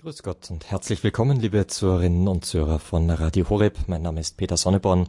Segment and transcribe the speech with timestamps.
[0.00, 3.76] Grüß Gott und herzlich willkommen, liebe Zuhörerinnen und Zuhörer von Radio Horeb.
[3.88, 5.08] Mein Name ist Peter Sonneborn.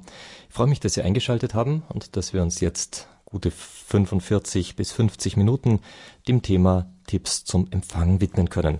[0.50, 4.92] Ich freue mich, dass Sie eingeschaltet haben und dass wir uns jetzt gute 45 bis
[4.92, 5.82] 50 Minuten
[6.28, 8.80] dem Thema Tipps zum Empfang widmen können.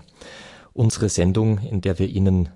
[0.72, 2.48] Unsere Sendung, in der wir Ihnen,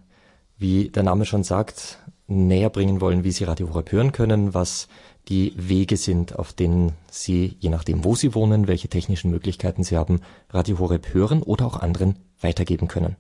[0.59, 4.89] wie der Name schon sagt, näher bringen wollen, wie Sie Radio Horeb hören können, was
[5.29, 9.96] die Wege sind, auf denen Sie, je nachdem, wo Sie wohnen, welche technischen Möglichkeiten Sie
[9.96, 13.16] haben, Radio Horeb hören oder auch anderen weitergeben können.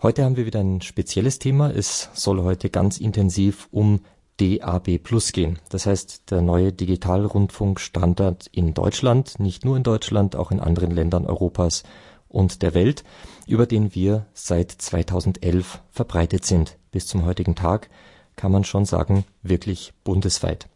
[0.00, 1.70] Heute haben wir wieder ein spezielles Thema.
[1.70, 4.00] Es soll heute ganz intensiv um
[4.40, 5.58] DAB Plus gehen.
[5.70, 11.26] Das heißt, der neue Digitalrundfunkstandard in Deutschland, nicht nur in Deutschland, auch in anderen Ländern
[11.26, 11.82] Europas
[12.28, 13.04] und der Welt,
[13.46, 16.76] über den wir seit 2011 verbreitet sind.
[16.92, 17.90] Bis zum heutigen Tag
[18.36, 20.68] kann man schon sagen, wirklich bundesweit.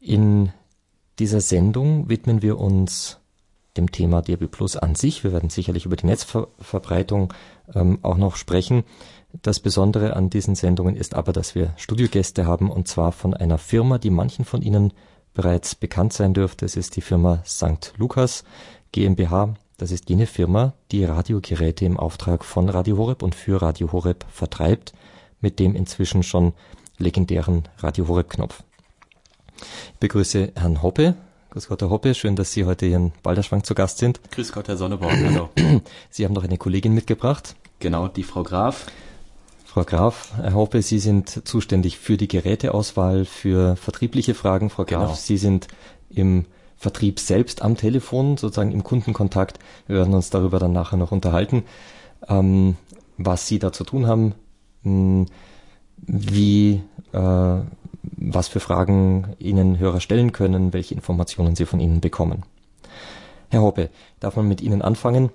[0.00, 0.52] In
[1.18, 3.17] dieser Sendung widmen wir uns
[3.78, 5.24] dem Thema DAB Plus an sich.
[5.24, 7.32] Wir werden sicherlich über die Netzverbreitung
[7.74, 8.84] ähm, auch noch sprechen.
[9.42, 13.58] Das Besondere an diesen Sendungen ist aber, dass wir Studiogäste haben und zwar von einer
[13.58, 14.92] Firma, die manchen von Ihnen
[15.34, 16.64] bereits bekannt sein dürfte.
[16.64, 17.94] Es ist die Firma St.
[17.96, 18.44] Lukas
[18.92, 19.54] GmbH.
[19.76, 24.24] Das ist jene Firma, die Radiogeräte im Auftrag von Radio Horeb und für Radio Horeb
[24.28, 24.92] vertreibt,
[25.40, 26.52] mit dem inzwischen schon
[26.98, 28.64] legendären Radio Horeb Knopf.
[29.60, 31.14] Ich begrüße Herrn Hoppe.
[31.50, 32.14] Grüß Gott, Herr Hoppe.
[32.14, 34.20] Schön, dass Sie heute hier in Balderschwang zu Gast sind.
[34.32, 35.16] Grüß Gott, Herr Sonneborn.
[35.24, 35.48] Hallo.
[36.10, 37.56] Sie haben noch eine Kollegin mitgebracht.
[37.78, 38.86] Genau, die Frau Graf.
[39.64, 44.68] Frau Graf, Herr Hoppe, Sie sind zuständig für die Geräteauswahl, für vertriebliche Fragen.
[44.68, 45.14] Frau Graf, genau.
[45.14, 45.68] Sie sind
[46.10, 46.44] im
[46.76, 49.58] Vertrieb selbst am Telefon, sozusagen im Kundenkontakt.
[49.86, 51.64] Wir werden uns darüber dann nachher noch unterhalten,
[52.28, 52.76] ähm,
[53.16, 54.34] was Sie da zu tun haben,
[54.82, 55.26] mh, hm,
[56.06, 56.82] wie,
[57.12, 57.60] äh,
[58.16, 62.42] was für Fragen Ihnen Hörer stellen können, welche Informationen Sie von Ihnen bekommen.
[63.50, 65.30] Herr Hoppe, darf man mit Ihnen anfangen?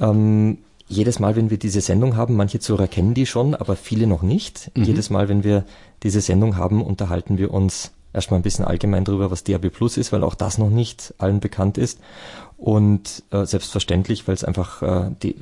[0.00, 4.06] Ähm, jedes Mal, wenn wir diese Sendung haben, manche Zuhörer kennen die schon, aber viele
[4.06, 4.70] noch nicht.
[4.76, 4.84] Mhm.
[4.84, 5.64] Jedes Mal, wenn wir
[6.02, 10.12] diese Sendung haben, unterhalten wir uns erstmal ein bisschen allgemein darüber, was DAB Plus ist,
[10.12, 12.00] weil auch das noch nicht allen bekannt ist.
[12.56, 15.36] Und äh, selbstverständlich, weil es einfach äh, die,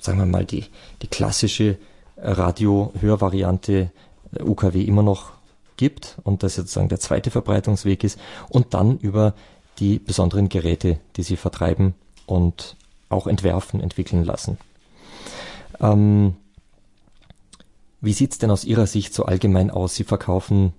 [0.00, 0.64] sagen wir mal, die,
[1.02, 1.76] die klassische
[2.16, 3.90] Radio-Hörvariante
[4.32, 5.32] äh, UKW immer noch
[5.76, 8.18] gibt und das sozusagen der zweite Verbreitungsweg ist.
[8.48, 9.34] Und dann über
[9.78, 11.94] die besonderen Geräte, die sie vertreiben
[12.26, 12.76] und
[13.08, 14.58] auch entwerfen, entwickeln lassen.
[15.80, 16.36] Ähm,
[18.00, 19.94] wie sieht's denn aus Ihrer Sicht so allgemein aus?
[19.94, 20.72] Sie verkaufen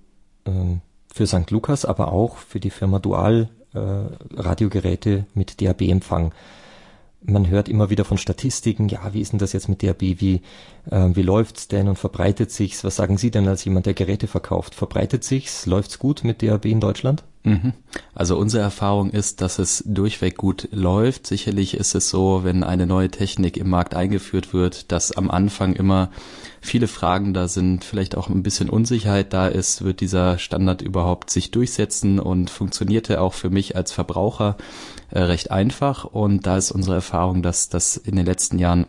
[0.46, 0.80] ähm,
[1.12, 1.50] für St.
[1.50, 3.78] Lukas, aber auch für die Firma Dual äh,
[4.36, 6.32] Radiogeräte mit DAB-Empfang.
[7.20, 10.40] Man hört immer wieder von Statistiken, ja, wie ist denn das jetzt mit DAB, wie,
[10.90, 12.84] äh, wie läuft's denn und verbreitet sich's?
[12.84, 14.74] Was sagen Sie denn als jemand, der Geräte verkauft?
[14.74, 15.66] Verbreitet sich's?
[15.66, 17.24] Läuft's gut mit DAB in Deutschland?
[17.42, 17.72] Mhm.
[18.14, 21.26] Also unsere Erfahrung ist, dass es durchweg gut läuft.
[21.26, 25.74] Sicherlich ist es so, wenn eine neue Technik im Markt eingeführt wird, dass am Anfang
[25.74, 26.10] immer
[26.68, 31.30] viele Fragen da sind, vielleicht auch ein bisschen Unsicherheit da ist, wird dieser Standard überhaupt
[31.30, 34.56] sich durchsetzen und funktioniert er auch für mich als Verbraucher
[35.10, 36.04] äh, recht einfach.
[36.04, 38.86] Und da ist unsere Erfahrung, dass das in den letzten Jahren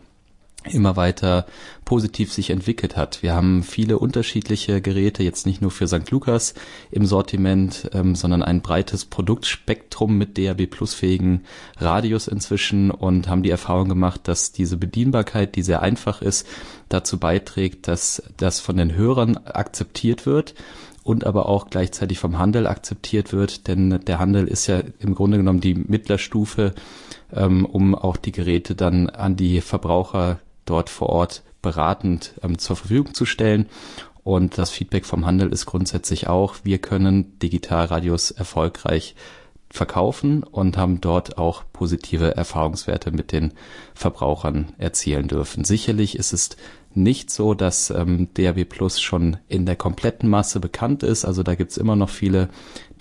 [0.65, 1.45] immer weiter
[1.85, 3.23] positiv sich entwickelt hat.
[3.23, 6.11] Wir haben viele unterschiedliche Geräte, jetzt nicht nur für St.
[6.11, 6.53] Lukas
[6.91, 11.43] im Sortiment, ähm, sondern ein breites Produktspektrum mit DAB Plus fähigen
[11.77, 16.45] Radius inzwischen und haben die Erfahrung gemacht, dass diese Bedienbarkeit, die sehr einfach ist,
[16.89, 20.55] dazu beiträgt, dass das von den Hörern akzeptiert wird
[21.03, 25.37] und aber auch gleichzeitig vom Handel akzeptiert wird, denn der Handel ist ja im Grunde
[25.37, 26.75] genommen die Mittlerstufe,
[27.33, 32.75] ähm, um auch die Geräte dann an die Verbraucher dort vor Ort beratend ähm, zur
[32.75, 33.67] Verfügung zu stellen.
[34.23, 39.15] Und das Feedback vom Handel ist grundsätzlich auch, wir können Digitalradios erfolgreich
[39.71, 43.53] verkaufen und haben dort auch positive Erfahrungswerte mit den
[43.93, 45.63] Verbrauchern erzielen dürfen.
[45.63, 46.49] Sicherlich ist es
[46.95, 51.23] nicht so, dass ähm, DAB Plus schon in der kompletten Masse bekannt ist.
[51.23, 52.49] Also da gibt's immer noch viele,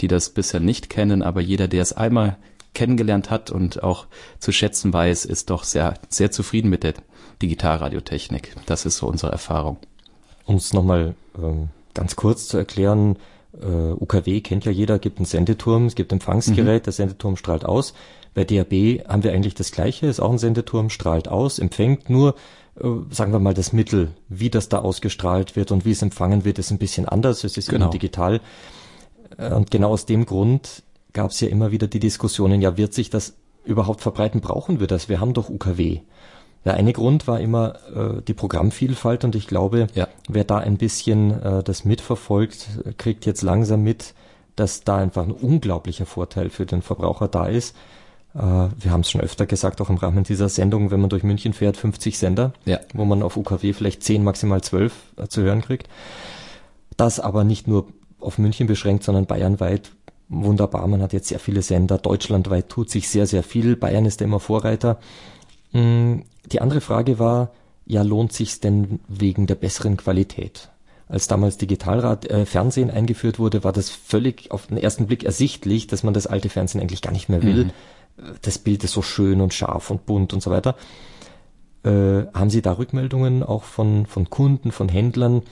[0.00, 2.36] die das bisher nicht kennen, aber jeder, der es einmal
[2.74, 4.06] kennengelernt hat und auch
[4.38, 6.94] zu schätzen weiß, ist doch sehr, sehr zufrieden mit der
[7.42, 8.56] Digitalradiotechnik.
[8.66, 9.78] Das ist so unsere Erfahrung.
[10.44, 13.16] Um es nochmal ähm, ganz kurz zu erklären,
[13.60, 16.84] äh, UKW kennt ja jeder, gibt einen Sendeturm, es gibt Empfangsgerät, mhm.
[16.84, 17.94] der Sendeturm strahlt aus.
[18.34, 22.34] Bei DAB haben wir eigentlich das Gleiche, ist auch ein Sendeturm, strahlt aus, empfängt nur,
[22.80, 26.44] äh, sagen wir mal, das Mittel, wie das da ausgestrahlt wird und wie es empfangen
[26.44, 27.90] wird, ist ein bisschen anders, es ist genau.
[27.90, 28.40] digital.
[29.36, 30.82] Äh, und genau aus dem Grund
[31.12, 33.34] gab es ja immer wieder die Diskussionen, ja, wird sich das
[33.64, 34.40] überhaupt verbreiten?
[34.40, 35.08] Brauchen wir das?
[35.08, 36.00] Wir haben doch UKW.
[36.64, 40.08] Der eine Grund war immer äh, die Programmvielfalt und ich glaube, ja.
[40.28, 42.68] wer da ein bisschen äh, das mitverfolgt,
[42.98, 44.14] kriegt jetzt langsam mit,
[44.56, 47.76] dass da einfach ein unglaublicher Vorteil für den Verbraucher da ist.
[48.34, 51.22] Äh, wir haben es schon öfter gesagt, auch im Rahmen dieser Sendung, wenn man durch
[51.22, 52.80] München fährt, 50 Sender, ja.
[52.92, 55.88] wo man auf UKW vielleicht 10, maximal 12 äh, zu hören kriegt.
[56.96, 57.86] Das aber nicht nur
[58.20, 59.92] auf München beschränkt, sondern bayernweit.
[60.28, 61.96] Wunderbar, man hat jetzt sehr viele Sender.
[61.96, 63.76] Deutschlandweit tut sich sehr, sehr viel.
[63.76, 64.98] Bayern ist immer Vorreiter.
[66.52, 67.50] Die andere Frage war,
[67.86, 70.68] ja, lohnt sich's denn wegen der besseren Qualität?
[71.08, 75.86] Als damals Digitalrad äh, Fernsehen eingeführt wurde, war das völlig auf den ersten Blick ersichtlich,
[75.86, 77.66] dass man das alte Fernsehen eigentlich gar nicht mehr will.
[77.66, 77.70] Mhm.
[78.42, 80.76] Das Bild ist so schön und scharf und bunt und so weiter.
[81.82, 85.42] Äh, haben Sie da Rückmeldungen auch von, von Kunden, von Händlern,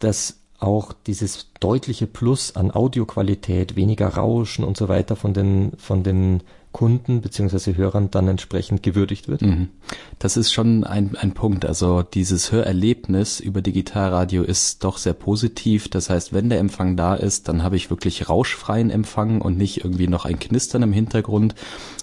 [0.00, 6.02] dass auch dieses deutliche Plus an Audioqualität, weniger Rauschen und so weiter von den, von
[6.02, 6.42] den
[6.76, 9.40] Kunden beziehungsweise Hörern dann entsprechend gewürdigt wird?
[9.40, 9.70] Mhm.
[10.18, 11.64] Das ist schon ein, ein Punkt.
[11.64, 15.88] Also dieses Hörerlebnis über Digitalradio ist doch sehr positiv.
[15.88, 19.84] Das heißt, wenn der Empfang da ist, dann habe ich wirklich rauschfreien Empfang und nicht
[19.84, 21.54] irgendwie noch ein Knistern im Hintergrund.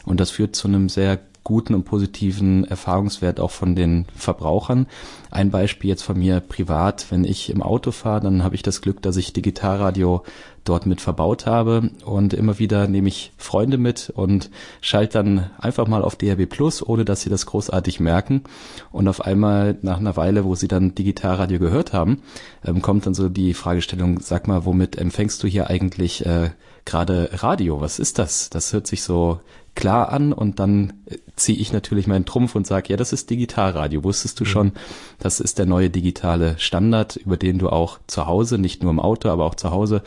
[0.06, 4.88] Und das führt zu einem sehr guten und positiven Erfahrungswert auch von den Verbrauchern.
[5.30, 8.81] Ein Beispiel jetzt von mir privat, wenn ich im Auto fahre, dann habe ich das
[8.81, 10.24] Glück, dass ich Digitalradio
[10.63, 14.50] dort mit verbaut habe und immer wieder nehme ich Freunde mit und
[14.81, 18.44] schalte dann einfach mal auf DRB Plus, ohne dass sie das großartig merken
[18.92, 22.21] und auf einmal nach einer Weile, wo sie dann Digitalradio gehört haben,
[22.65, 26.51] ähm, kommt dann so die Fragestellung, sag mal, womit empfängst du hier eigentlich äh,
[26.86, 27.81] gerade Radio?
[27.81, 28.50] Was ist das?
[28.50, 29.39] Das hört sich so
[29.75, 33.30] klar an und dann äh, ziehe ich natürlich meinen Trumpf und sage, ja, das ist
[33.30, 34.04] Digitalradio.
[34.04, 34.48] Wusstest du mhm.
[34.48, 34.71] schon,
[35.19, 39.00] das ist der neue digitale Standard, über den du auch zu Hause, nicht nur im
[39.00, 40.04] Auto, aber auch zu Hause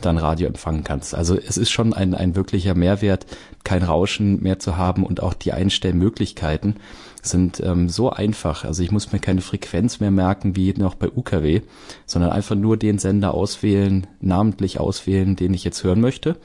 [0.00, 1.14] dann Radio empfangen kannst.
[1.14, 3.26] Also es ist schon ein, ein wirklicher Mehrwert,
[3.64, 6.76] kein Rauschen mehr zu haben und auch die Einstellmöglichkeiten
[7.22, 8.64] sind ähm, so einfach.
[8.64, 11.62] Also ich muss mir keine Frequenz mehr merken wie noch bei UKW,
[12.04, 16.36] sondern einfach nur den Sender auswählen, namentlich auswählen, den ich jetzt hören möchte.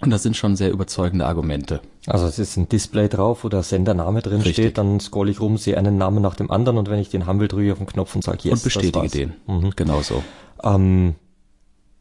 [0.00, 1.80] Und das sind schon sehr überzeugende Argumente.
[2.06, 4.54] Also es ist ein Display drauf, wo der Sendername drin Richtig.
[4.54, 7.26] steht, dann scroll ich rum, sehe einen Namen nach dem anderen und wenn ich den
[7.26, 8.52] haben will, drücke ich auf den Knopf und sage yes.
[8.52, 9.32] Und bestätige den.
[9.46, 9.70] Mhm.
[9.74, 10.22] Genau so.
[10.62, 11.14] Ähm,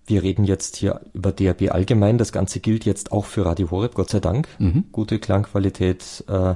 [0.05, 2.17] wir reden jetzt hier über DRB allgemein.
[2.17, 4.47] Das Ganze gilt jetzt auch für Radio Horeb, Gott sei Dank.
[4.59, 4.85] Mhm.
[4.91, 6.55] Gute Klangqualität, äh,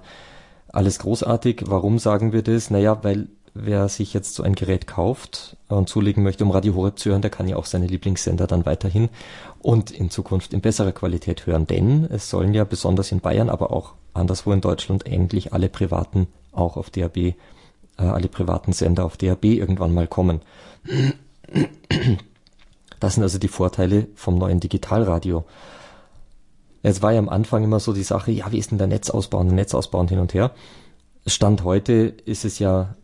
[0.70, 1.64] alles großartig.
[1.66, 2.70] Warum sagen wir das?
[2.70, 7.00] Naja, weil wer sich jetzt so ein Gerät kauft und zulegen möchte, um Radio Horeb
[7.00, 9.10] zu hören, der kann ja auch seine Lieblingssender dann weiterhin
[9.60, 11.66] und in Zukunft in besserer Qualität hören.
[11.68, 16.28] Denn es sollen ja besonders in Bayern, aber auch anderswo in Deutschland endlich alle privaten
[16.52, 17.36] auch auf DAB, äh,
[17.98, 20.42] alle privaten Sender auf DAB irgendwann mal kommen.
[23.00, 25.46] Das sind also die Vorteile vom neuen Digitalradio.
[26.84, 29.40] Es war ja am Anfang immer so die Sache, ja, wie ist denn der Netzausbau
[29.40, 30.52] und der Netzausbau und hin und her.
[31.26, 31.94] Stand heute
[32.26, 32.96] ist es ja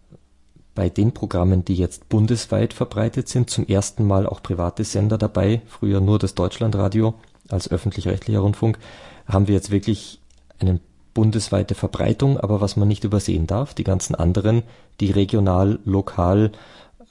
[0.75, 5.61] bei den Programmen, die jetzt bundesweit verbreitet sind, zum ersten Mal auch private Sender dabei,
[5.67, 7.13] früher nur das Deutschlandradio
[7.49, 8.79] als öffentlich-rechtlicher Rundfunk,
[9.27, 10.19] haben wir jetzt wirklich
[10.59, 10.79] eine
[11.13, 14.63] bundesweite Verbreitung, aber was man nicht übersehen darf, die ganzen anderen,
[14.99, 16.51] die regional, lokal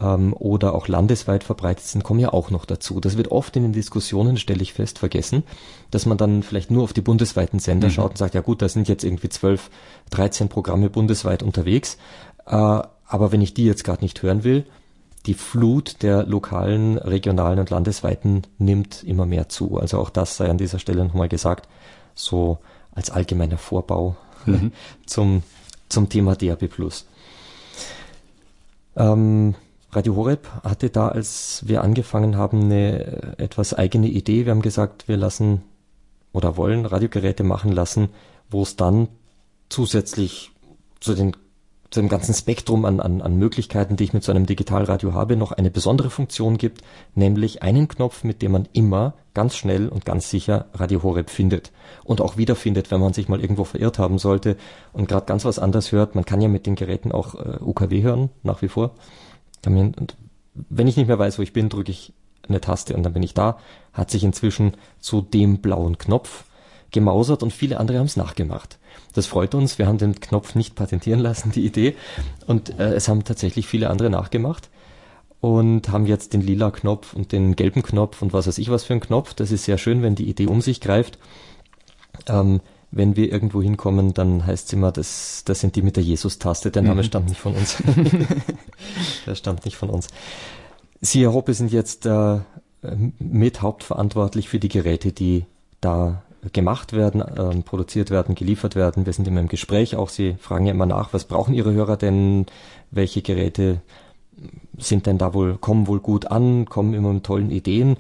[0.03, 3.01] ähm, oder auch landesweit verbreitet sind, kommen ja auch noch dazu.
[3.01, 5.45] Das wird oft in den Diskussionen, stelle ich fest, vergessen,
[5.91, 7.93] dass man dann vielleicht nur auf die bundesweiten Sender mhm.
[7.93, 9.71] schaut und sagt, ja gut, da sind jetzt irgendwie zwölf,
[10.11, 11.99] dreizehn Programme bundesweit unterwegs.
[12.47, 14.67] Äh, aber wenn ich die jetzt gerade nicht hören will,
[15.27, 19.79] die Flut der lokalen, regionalen und landesweiten nimmt immer mehr zu.
[19.79, 21.69] Also auch das sei an dieser Stelle nochmal gesagt,
[22.15, 22.59] so
[22.93, 24.17] als allgemeiner Vorbau
[24.47, 24.73] mhm.
[25.07, 25.45] zum,
[25.89, 26.69] zum Thema DAB+.
[28.97, 29.55] Ähm,
[29.95, 34.47] Radio Horeb hatte da, als wir angefangen haben, eine etwas eigene Idee.
[34.47, 35.63] Wir haben gesagt, wir lassen
[36.33, 38.09] oder wollen Radiogeräte machen lassen,
[38.49, 39.09] wo es dann
[39.69, 40.51] zusätzlich
[41.01, 41.37] zu den
[41.93, 45.37] zu dem ganzen Spektrum an, an, an Möglichkeiten, die ich mit so einem Digitalradio habe,
[45.37, 46.81] noch eine besondere Funktion gibt,
[47.15, 51.71] nämlich einen Knopf, mit dem man immer ganz schnell und ganz sicher Radio Horeb findet
[52.03, 54.57] und auch wiederfindet, wenn man sich mal irgendwo verirrt haben sollte
[54.95, 56.15] und gerade ganz was anderes hört.
[56.15, 58.95] Man kann ja mit den Geräten auch äh, UKW hören, nach wie vor.
[59.67, 60.17] Und
[60.55, 62.13] wenn ich nicht mehr weiß, wo ich bin, drücke ich
[62.49, 63.59] eine Taste und dann bin ich da.
[63.93, 66.45] Hat sich inzwischen zu dem blauen Knopf
[66.91, 68.79] gemausert und viele andere haben es nachgemacht.
[69.15, 69.79] Das freut uns.
[69.79, 71.97] Wir haben den Knopf nicht patentieren lassen, die Idee.
[72.47, 74.69] Und äh, es haben tatsächlich viele andere nachgemacht
[75.41, 78.85] und haben jetzt den lila Knopf und den gelben Knopf und was weiß ich was
[78.85, 79.35] für ein Knopf.
[79.35, 81.19] Das ist sehr schön, wenn die Idee um sich greift.
[82.29, 82.61] Ähm,
[82.93, 86.71] wenn wir irgendwo hinkommen, dann heißt es immer, das, das sind die mit der Jesus-Taste.
[86.71, 87.07] Der Name mhm.
[87.07, 87.79] stammt nicht von uns.
[89.27, 90.09] der stammt nicht von uns.
[91.01, 92.41] Sie, Herr Hoppe, sind jetzt äh,
[93.19, 95.47] mit hauptverantwortlich für die Geräte, die
[95.81, 96.23] da
[96.53, 99.07] gemacht werden, ähm, produziert werden, geliefert werden.
[99.07, 100.11] Wir sind immer im Gespräch auch.
[100.11, 102.47] Sie fragen ja immer nach, was brauchen Ihre Hörer denn?
[102.91, 103.81] Welche Geräte
[104.77, 107.97] sind denn da wohl, kommen wohl gut an, kommen immer mit tollen Ideen.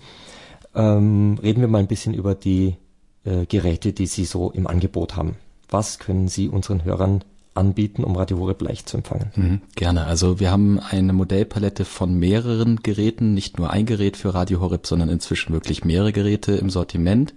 [0.75, 2.77] Ähm, reden wir mal ein bisschen über die
[3.25, 5.37] äh, Geräte, die Sie so im Angebot haben.
[5.71, 7.25] was können Sie unseren Hörern
[7.55, 9.31] anbieten, um Radio Horeb leicht zu empfangen?
[9.37, 10.07] Mhm, gerne.
[10.07, 14.87] Also wir haben eine Modellpalette von mehreren Geräten, nicht nur ein Gerät für Radio Horeb,
[14.87, 17.35] sondern inzwischen wirklich mehrere Geräte im Sortiment.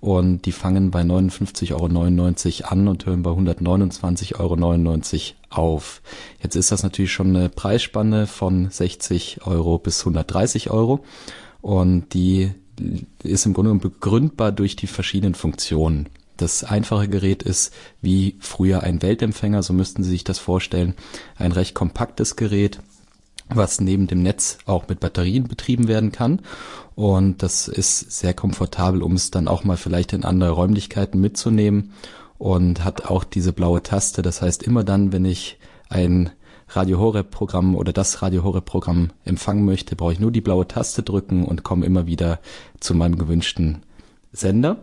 [0.00, 5.00] Und die fangen bei 59,99 Euro an und hören bei 129,99 Euro
[5.50, 6.00] auf.
[6.42, 11.04] Jetzt ist das natürlich schon eine Preisspanne von 60 Euro bis 130 Euro.
[11.60, 12.52] Und die
[13.22, 16.08] ist im Grunde begründbar durch die verschiedenen Funktionen.
[16.36, 20.94] Das einfache Gerät ist wie früher ein Weltempfänger, so müssten Sie sich das vorstellen.
[21.36, 22.80] Ein recht kompaktes Gerät,
[23.50, 26.40] was neben dem Netz auch mit Batterien betrieben werden kann.
[26.94, 31.92] Und das ist sehr komfortabel, um es dann auch mal vielleicht in andere Räumlichkeiten mitzunehmen
[32.38, 34.22] und hat auch diese blaue Taste.
[34.22, 35.58] Das heißt, immer dann, wenn ich
[35.90, 36.30] ein
[36.72, 40.68] Radio Horeb Programm oder das Radio Horeb Programm empfangen möchte, brauche ich nur die blaue
[40.68, 42.38] Taste drücken und komme immer wieder
[42.78, 43.82] zu meinem gewünschten
[44.32, 44.76] Sender.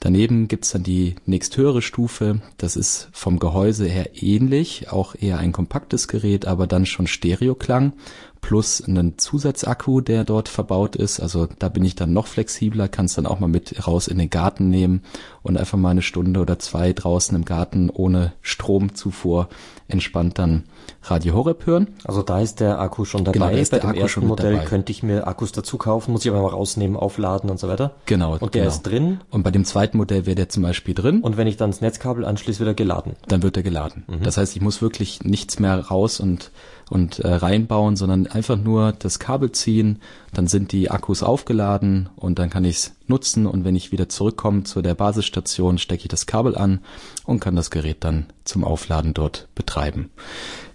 [0.00, 2.40] Daneben gibt's dann die nächsthöhere Stufe.
[2.56, 7.92] Das ist vom Gehäuse her ähnlich, auch eher ein kompaktes Gerät, aber dann schon Stereoklang
[8.40, 11.20] plus einen Zusatzakku, der dort verbaut ist.
[11.20, 14.18] Also da bin ich dann noch flexibler, kann es dann auch mal mit raus in
[14.18, 15.02] den Garten nehmen
[15.42, 19.48] und einfach mal eine Stunde oder zwei draußen im Garten ohne Stromzufuhr
[19.88, 20.64] entspannt dann
[21.02, 21.88] Radio Horeb hören.
[22.04, 23.32] Also da ist der Akku schon dabei.
[23.32, 26.42] Genau, Bei dem Akku ersten Modell könnte ich mir Akkus dazu kaufen, muss ich aber
[26.42, 27.92] mal rausnehmen, aufladen und so weiter.
[28.04, 28.36] Genau.
[28.38, 28.74] Und der genau.
[28.74, 29.20] ist drin.
[29.30, 31.20] Und bei dem zweiten Modell wäre der zum Beispiel drin.
[31.20, 33.16] Und wenn ich dann das Netzkabel anschließe, wird er geladen.
[33.28, 34.04] Dann wird er geladen.
[34.06, 34.22] Mhm.
[34.22, 36.50] Das heißt, ich muss wirklich nichts mehr raus und
[36.90, 40.00] und äh, reinbauen, sondern einfach nur das Kabel ziehen,
[40.32, 44.08] dann sind die Akkus aufgeladen und dann kann ich es nutzen und wenn ich wieder
[44.08, 46.80] zurückkomme zu der Basisstation, stecke ich das Kabel an
[47.24, 50.10] und kann das Gerät dann zum Aufladen dort betreiben.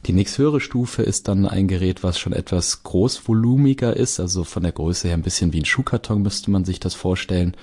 [0.05, 4.74] Die nächsthöhere Stufe ist dann ein Gerät, was schon etwas großvolumiger ist, also von der
[4.74, 7.55] Größe her ein bisschen wie ein Schuhkarton müsste man sich das vorstellen.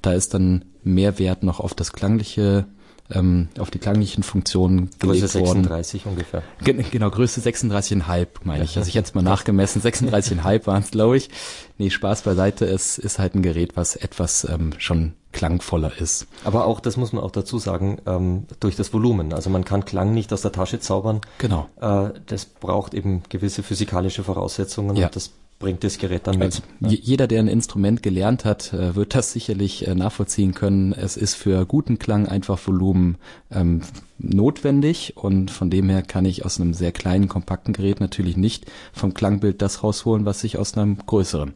[0.00, 2.66] Da ist dann mehr Wert noch auf das klangliche
[3.10, 6.14] ähm, auf die klanglichen Funktionen Größe 36 worden.
[6.14, 6.42] ungefähr.
[6.62, 8.76] Gen genau, Größe 36,5 meine ich.
[8.76, 11.30] Also ich jetzt mal nachgemessen, 36,5 waren es, glaube ich.
[11.78, 16.26] Nee, Spaß beiseite, es ist halt ein Gerät, was etwas ähm, schon klangvoller ist.
[16.44, 19.32] Aber auch, das muss man auch dazu sagen, ähm, durch das Volumen.
[19.32, 21.20] Also man kann Klang nicht aus der Tasche zaubern.
[21.38, 21.68] Genau.
[21.80, 25.06] Äh, das braucht eben gewisse physikalische Voraussetzungen ja.
[25.06, 26.62] und das bringt das Gerät dann mit.
[26.80, 30.92] Also, jeder, der ein Instrument gelernt hat, äh, wird das sicherlich äh, nachvollziehen können.
[30.92, 33.16] Es ist für guten Klang einfach Volumen
[33.50, 33.82] ähm,
[34.18, 38.66] notwendig und von dem her kann ich aus einem sehr kleinen, kompakten Gerät natürlich nicht
[38.92, 41.54] vom Klangbild das rausholen, was ich aus einem größeren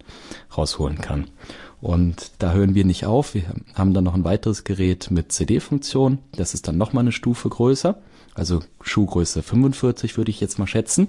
[0.57, 1.29] rausholen kann.
[1.81, 3.35] Und da hören wir nicht auf.
[3.35, 3.43] Wir
[3.75, 6.19] haben dann noch ein weiteres Gerät mit CD-Funktion.
[6.37, 7.99] Das ist dann nochmal eine Stufe größer
[8.35, 11.09] also Schuhgröße 45 würde ich jetzt mal schätzen.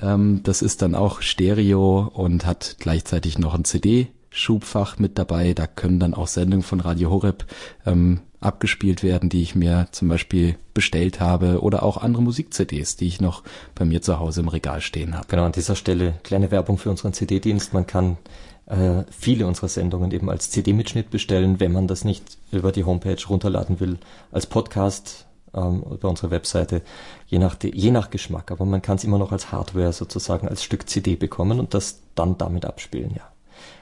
[0.00, 5.54] Ähm, das ist dann auch Stereo und hat gleichzeitig noch ein CD-Schubfach mit dabei.
[5.54, 7.46] Da können dann auch Sendungen von Radio Horeb
[7.84, 13.06] ähm, abgespielt werden, die ich mir zum Beispiel bestellt habe oder auch andere Musik-CDs, die
[13.06, 13.42] ich noch
[13.74, 15.26] bei mir zu Hause im Regal stehen habe.
[15.28, 17.72] Genau, an dieser Stelle kleine Werbung für unseren CD-Dienst.
[17.72, 18.18] Man kann
[18.66, 23.24] äh, viele unserer Sendungen eben als CD-Mitschnitt bestellen, wenn man das nicht über die Homepage
[23.28, 23.98] runterladen will,
[24.32, 25.25] als Podcast
[25.56, 26.82] ähm, über unsere Webseite,
[27.26, 28.50] je nach, je nach Geschmack.
[28.50, 32.00] Aber man kann es immer noch als Hardware sozusagen, als Stück CD bekommen und das
[32.14, 33.35] dann damit abspielen, ja.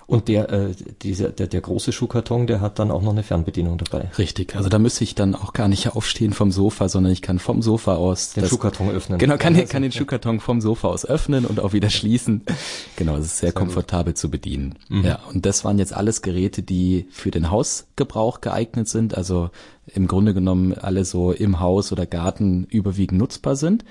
[0.07, 3.79] Und der, äh, dieser, der, der große Schuhkarton, der hat dann auch noch eine Fernbedienung
[3.79, 4.11] dabei.
[4.19, 7.39] Richtig, also da müsste ich dann auch gar nicht aufstehen vom Sofa, sondern ich kann
[7.39, 9.19] vom Sofa aus den das, Schuhkarton öffnen.
[9.19, 12.43] Genau, kann, kann den Schuhkarton vom Sofa aus öffnen und auch wieder schließen.
[12.97, 14.19] Genau, es ist sehr, sehr komfortabel gut.
[14.19, 14.75] zu bedienen.
[14.89, 15.05] Mhm.
[15.05, 19.51] Ja, und das waren jetzt alles Geräte, die für den Hausgebrauch geeignet sind, also
[19.87, 23.85] im Grunde genommen alle so im Haus oder Garten überwiegend nutzbar sind.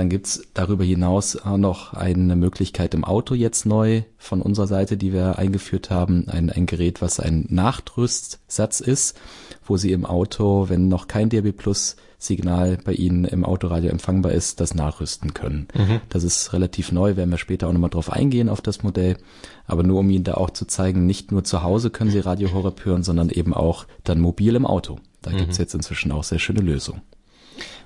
[0.00, 4.96] Dann gibt's darüber hinaus auch noch eine Möglichkeit im Auto jetzt neu von unserer Seite,
[4.96, 6.26] die wir eingeführt haben.
[6.26, 9.20] Ein, ein Gerät, was ein Nachtrüstsatz ist,
[9.62, 14.32] wo Sie im Auto, wenn noch kein DRB Plus Signal bei Ihnen im Autoradio empfangbar
[14.32, 15.68] ist, das nachrüsten können.
[15.74, 16.00] Mhm.
[16.08, 19.18] Das ist relativ neu, werden wir später auch nochmal drauf eingehen auf das Modell.
[19.66, 22.54] Aber nur um Ihnen da auch zu zeigen, nicht nur zu Hause können Sie Radio
[22.54, 24.98] Horeb hören, sondern eben auch dann mobil im Auto.
[25.20, 25.36] Da mhm.
[25.36, 27.02] gibt's jetzt inzwischen auch sehr schöne Lösungen.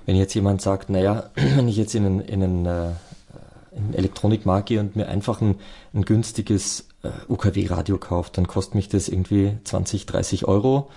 [0.05, 2.89] Wenn jetzt jemand sagt, naja, wenn ich jetzt in einen, in einen, äh,
[3.75, 5.55] in Elektronikmarkt gehe und mir einfach ein,
[5.93, 10.89] ein günstiges äh, UKW-Radio kaufe, dann kostet mich das irgendwie 20, 30 Euro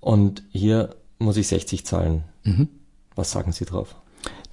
[0.00, 2.24] und hier muss ich 60 zahlen.
[2.44, 2.68] Mhm.
[3.14, 3.96] Was sagen Sie drauf?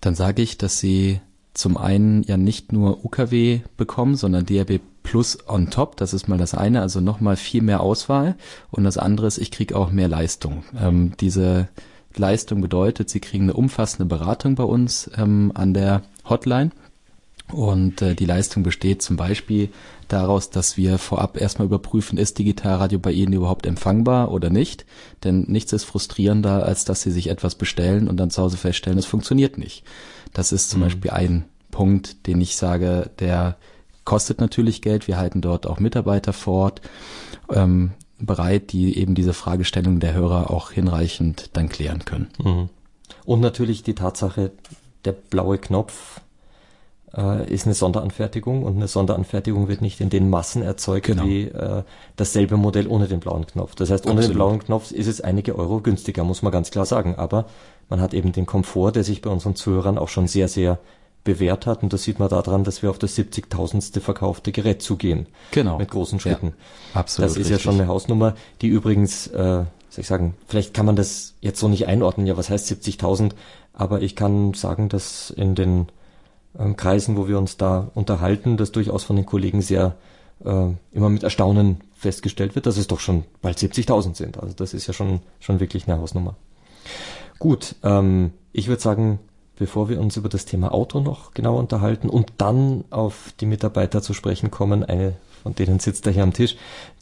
[0.01, 1.21] Dann sage ich, dass Sie
[1.53, 5.97] zum einen ja nicht nur UKW bekommen, sondern DRB Plus on top.
[5.97, 8.35] Das ist mal das eine, also nochmal viel mehr Auswahl.
[8.71, 10.63] Und das andere ist, ich kriege auch mehr Leistung.
[10.79, 11.67] Ähm, diese
[12.17, 16.71] Leistung bedeutet, Sie kriegen eine umfassende Beratung bei uns ähm, an der Hotline.
[17.53, 19.69] Und äh, die Leistung besteht zum Beispiel
[20.07, 24.85] daraus, dass wir vorab erstmal überprüfen, ist Digitalradio bei Ihnen überhaupt empfangbar oder nicht.
[25.23, 28.97] Denn nichts ist frustrierender, als dass Sie sich etwas bestellen und dann zu Hause feststellen,
[28.97, 29.83] es funktioniert nicht.
[30.33, 30.85] Das ist zum mhm.
[30.85, 33.57] Beispiel ein Punkt, den ich sage, der
[34.05, 35.07] kostet natürlich Geld.
[35.07, 36.81] Wir halten dort auch Mitarbeiter vor Ort
[37.51, 42.27] ähm, bereit, die eben diese Fragestellung der Hörer auch hinreichend dann klären können.
[42.43, 42.69] Mhm.
[43.25, 44.51] Und natürlich die Tatsache,
[45.03, 46.21] der blaue Knopf
[47.15, 51.25] äh, ist eine Sonderanfertigung und eine Sonderanfertigung wird nicht in den Massen erzeugt genau.
[51.25, 51.83] wie äh,
[52.15, 53.75] dasselbe Modell ohne den blauen Knopf.
[53.75, 54.33] Das heißt, ohne Absolut.
[54.33, 57.15] den blauen Knopf ist es einige Euro günstiger, muss man ganz klar sagen.
[57.15, 57.45] Aber
[57.89, 60.79] man hat eben den Komfort, der sich bei unseren Zuhörern auch schon sehr, sehr
[61.25, 61.83] bewährt hat.
[61.83, 63.99] Und das sieht man daran, dass wir auf das 70.000.
[63.99, 65.25] verkaufte Gerät zugehen.
[65.51, 65.77] Genau.
[65.77, 66.53] Mit großen Schritten.
[66.93, 67.25] Ja, absolut.
[67.25, 67.57] Das ist richtig.
[67.57, 71.59] ja schon eine Hausnummer, die übrigens, äh, soll ich sagen, vielleicht kann man das jetzt
[71.59, 72.25] so nicht einordnen.
[72.27, 73.31] Ja, was heißt 70.000?
[73.73, 75.87] Aber ich kann sagen, dass in den
[76.57, 79.95] ähm, Kreisen, wo wir uns da unterhalten, das durchaus von den Kollegen sehr
[80.43, 84.39] äh, immer mit Erstaunen festgestellt wird, dass es doch schon bald 70.000 sind.
[84.39, 86.35] Also das ist ja schon, schon wirklich eine Hausnummer.
[87.39, 89.19] Gut, ähm, ich würde sagen,
[89.57, 94.01] bevor wir uns über das Thema Auto noch genauer unterhalten und dann auf die Mitarbeiter
[94.01, 95.13] zu sprechen kommen, eine
[95.45, 96.57] von denen sitzt da hier am Tisch,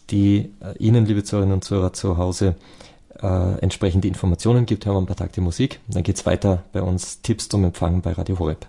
[0.10, 2.56] die äh, Ihnen, liebe Zuhörerinnen und Zuhörer zu Hause,
[3.22, 5.80] äh, entsprechende Informationen gibt, hören wir ein paar Takte Musik.
[5.88, 8.68] Dann geht's weiter bei uns Tipps zum Empfangen bei Radio Horeb.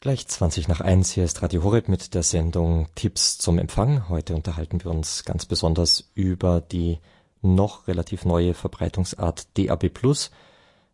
[0.00, 4.08] Gleich 20 nach 1, hier ist Radio Horeb mit der Sendung Tipps zum Empfang.
[4.08, 7.00] Heute unterhalten wir uns ganz besonders über die
[7.42, 9.90] noch relativ neue Verbreitungsart DAB+.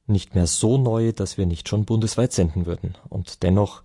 [0.07, 2.97] Nicht mehr so neu, dass wir nicht schon bundesweit senden würden.
[3.11, 3.83] Und dennoch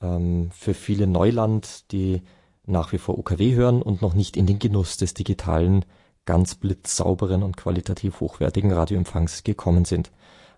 [0.00, 2.22] ähm, für viele Neuland, die
[2.66, 5.84] nach wie vor UKW hören und noch nicht in den Genuss des digitalen,
[6.24, 10.10] ganz blitzsauberen und qualitativ hochwertigen Radioempfangs gekommen sind.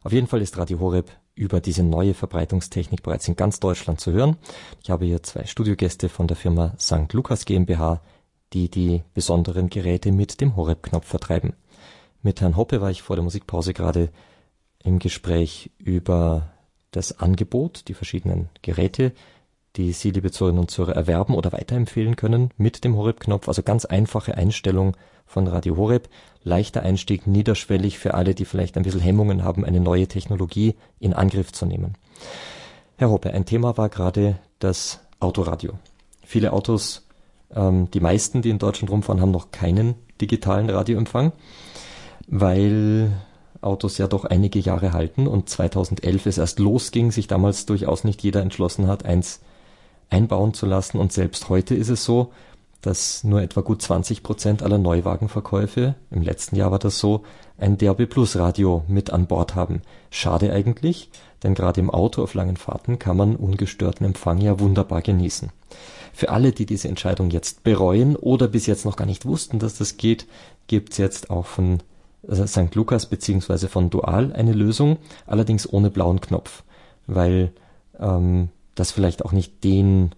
[0.02, 4.12] Auf jeden Fall ist Radio Horeb über diese neue Verbreitungstechnik bereits in ganz Deutschland zu
[4.12, 4.36] hören.
[4.82, 7.12] Ich habe hier zwei Studiogäste von der Firma St.
[7.12, 8.00] Lukas GmbH,
[8.52, 11.54] die die besonderen Geräte mit dem Horeb-Knopf vertreiben.
[12.22, 14.10] Mit Herrn Hoppe war ich vor der Musikpause gerade
[14.82, 16.50] im Gespräch über
[16.92, 19.12] das Angebot, die verschiedenen Geräte,
[19.76, 23.48] die Sie, liebe Zuhörerinnen und Zuhörer, erwerben oder weiterempfehlen können mit dem Horeb-Knopf.
[23.48, 26.08] Also ganz einfache Einstellung von Radio Horeb.
[26.44, 31.14] Leichter Einstieg, niederschwellig für alle, die vielleicht ein bisschen Hemmungen haben, eine neue Technologie in
[31.14, 31.94] Angriff zu nehmen.
[32.96, 35.72] Herr Hoppe, ein Thema war gerade das Autoradio.
[36.22, 37.06] Viele Autos,
[37.54, 41.32] ähm, die meisten, die in Deutschland rumfahren, haben noch keinen digitalen Radioempfang,
[42.28, 43.10] weil
[43.62, 48.22] Autos ja doch einige Jahre halten und 2011 es erst losging, sich damals durchaus nicht
[48.22, 49.40] jeder entschlossen hat, eins
[50.10, 50.98] einbauen zu lassen.
[50.98, 52.32] Und selbst heute ist es so,
[52.84, 57.22] dass nur etwa gut 20 Prozent aller Neuwagenverkäufe, im letzten Jahr war das so,
[57.56, 59.80] ein DAB Plus Radio mit an Bord haben.
[60.10, 61.10] Schade eigentlich,
[61.42, 65.50] denn gerade im Auto auf langen Fahrten kann man ungestörten Empfang ja wunderbar genießen.
[66.12, 69.78] Für alle, die diese Entscheidung jetzt bereuen oder bis jetzt noch gar nicht wussten, dass
[69.78, 70.26] das geht,
[70.66, 71.78] gibt's jetzt auch von
[72.28, 72.74] äh, St.
[72.74, 76.64] Lukas beziehungsweise von Dual eine Lösung, allerdings ohne blauen Knopf,
[77.06, 77.52] weil
[77.98, 80.10] ähm, das vielleicht auch nicht den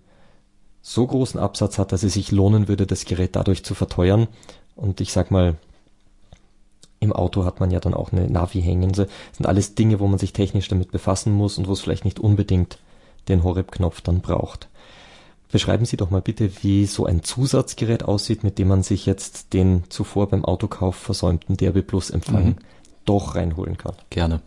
[0.88, 4.29] so großen Absatz hat, dass es sich lohnen würde, das Gerät dadurch zu verteuern.
[4.77, 5.57] Und ich sag mal,
[7.01, 8.92] im Auto hat man ja dann auch eine Navi hängen.
[8.92, 12.05] Das sind alles Dinge, wo man sich technisch damit befassen muss und wo es vielleicht
[12.05, 12.79] nicht unbedingt
[13.27, 14.68] den Horeb-Knopf dann braucht.
[15.51, 19.55] Beschreiben Sie doch mal bitte, wie so ein Zusatzgerät aussieht, mit dem man sich jetzt
[19.55, 22.57] den zuvor beim Autokauf versäumten DRB Plus Empfang mhm.
[23.05, 23.94] doch reinholen kann.
[24.11, 24.40] Gerne.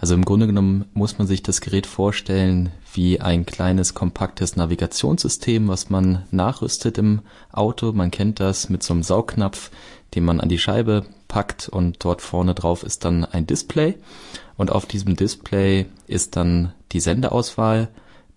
[0.00, 5.68] Also im Grunde genommen muss man sich das Gerät vorstellen wie ein kleines kompaktes Navigationssystem,
[5.68, 7.20] was man nachrüstet im
[7.52, 7.92] Auto.
[7.92, 9.70] Man kennt das mit so einem Saugnapf,
[10.14, 13.96] den man an die Scheibe packt und dort vorne drauf ist dann ein Display
[14.56, 17.88] und auf diesem Display ist dann die Sendeauswahl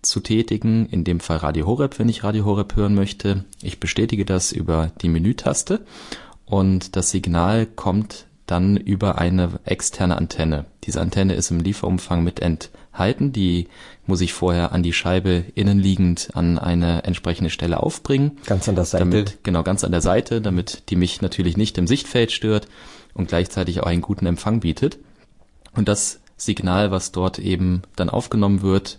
[0.02, 3.44] zu tätigen, in dem Fall Radio Horeb, wenn ich Radio Horeb hören möchte.
[3.62, 5.84] Ich bestätige das über die Menütaste
[6.44, 10.66] und das Signal kommt dann über eine externe Antenne.
[10.84, 13.32] Diese Antenne ist im Lieferumfang mit enthalten.
[13.32, 13.68] Die
[14.06, 18.38] muss ich vorher an die Scheibe innenliegend an eine entsprechende Stelle aufbringen.
[18.44, 19.04] Ganz an der Seite.
[19.04, 22.68] Damit, genau, ganz an der Seite, damit die mich natürlich nicht im Sichtfeld stört
[23.14, 24.98] und gleichzeitig auch einen guten Empfang bietet.
[25.74, 28.98] Und das Signal, was dort eben dann aufgenommen wird,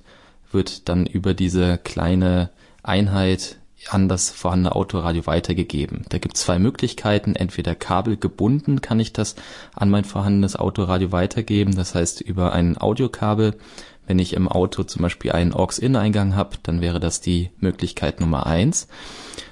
[0.51, 2.49] wird dann über diese kleine
[2.81, 3.58] Einheit
[3.89, 6.05] an das vorhandene Autoradio weitergegeben.
[6.09, 7.35] Da gibt es zwei Möglichkeiten.
[7.35, 9.35] Entweder kabelgebunden kann ich das
[9.73, 13.55] an mein vorhandenes Autoradio weitergeben, das heißt über ein Audiokabel
[14.07, 18.45] Wenn ich im Auto zum Beispiel einen AUX-In-Eingang habe, dann wäre das die Möglichkeit Nummer
[18.45, 18.88] eins.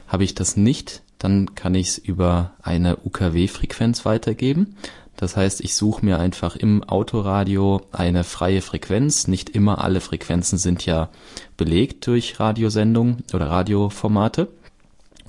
[0.08, 4.76] Habe ich das nicht, dann kann ich es über eine UKW-Frequenz weitergeben.
[5.18, 9.28] Das heißt, ich suche mir einfach im Autoradio eine freie Frequenz.
[9.28, 11.10] Nicht immer alle Frequenzen sind ja
[11.56, 14.48] belegt durch Radiosendungen oder Radioformate.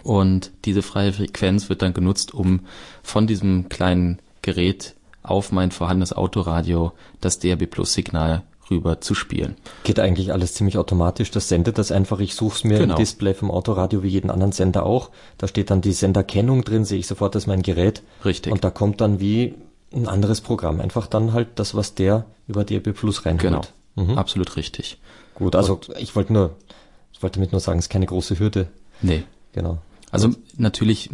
[0.02, 2.60] Und diese freie Frequenz wird dann genutzt, um
[3.02, 9.56] von diesem kleinen Gerät auf mein vorhandenes Autoradio das DAB Plus Signal rüber zu spielen.
[9.82, 11.30] Geht eigentlich alles ziemlich automatisch.
[11.30, 12.20] Das sendet das einfach.
[12.20, 12.94] Ich suche es mir genau.
[12.94, 15.10] im Display vom Autoradio wie jeden anderen Sender auch.
[15.38, 18.02] Da steht dann die Senderkennung drin, sehe ich sofort, das ist mein Gerät.
[18.24, 18.52] Richtig.
[18.52, 19.54] Und da kommt dann wie
[19.94, 20.80] ein anderes Programm.
[20.80, 23.42] Einfach dann halt das, was der über DAB Plus reinholt.
[23.42, 24.10] Genau.
[24.12, 24.18] Mhm.
[24.18, 24.98] Absolut richtig.
[25.34, 26.56] Gut, also Und ich wollte nur,
[27.12, 28.68] ich wollte damit nur sagen, es ist keine große Hürde.
[29.02, 29.24] Nee.
[29.52, 29.78] Genau.
[30.10, 31.10] Also natürlich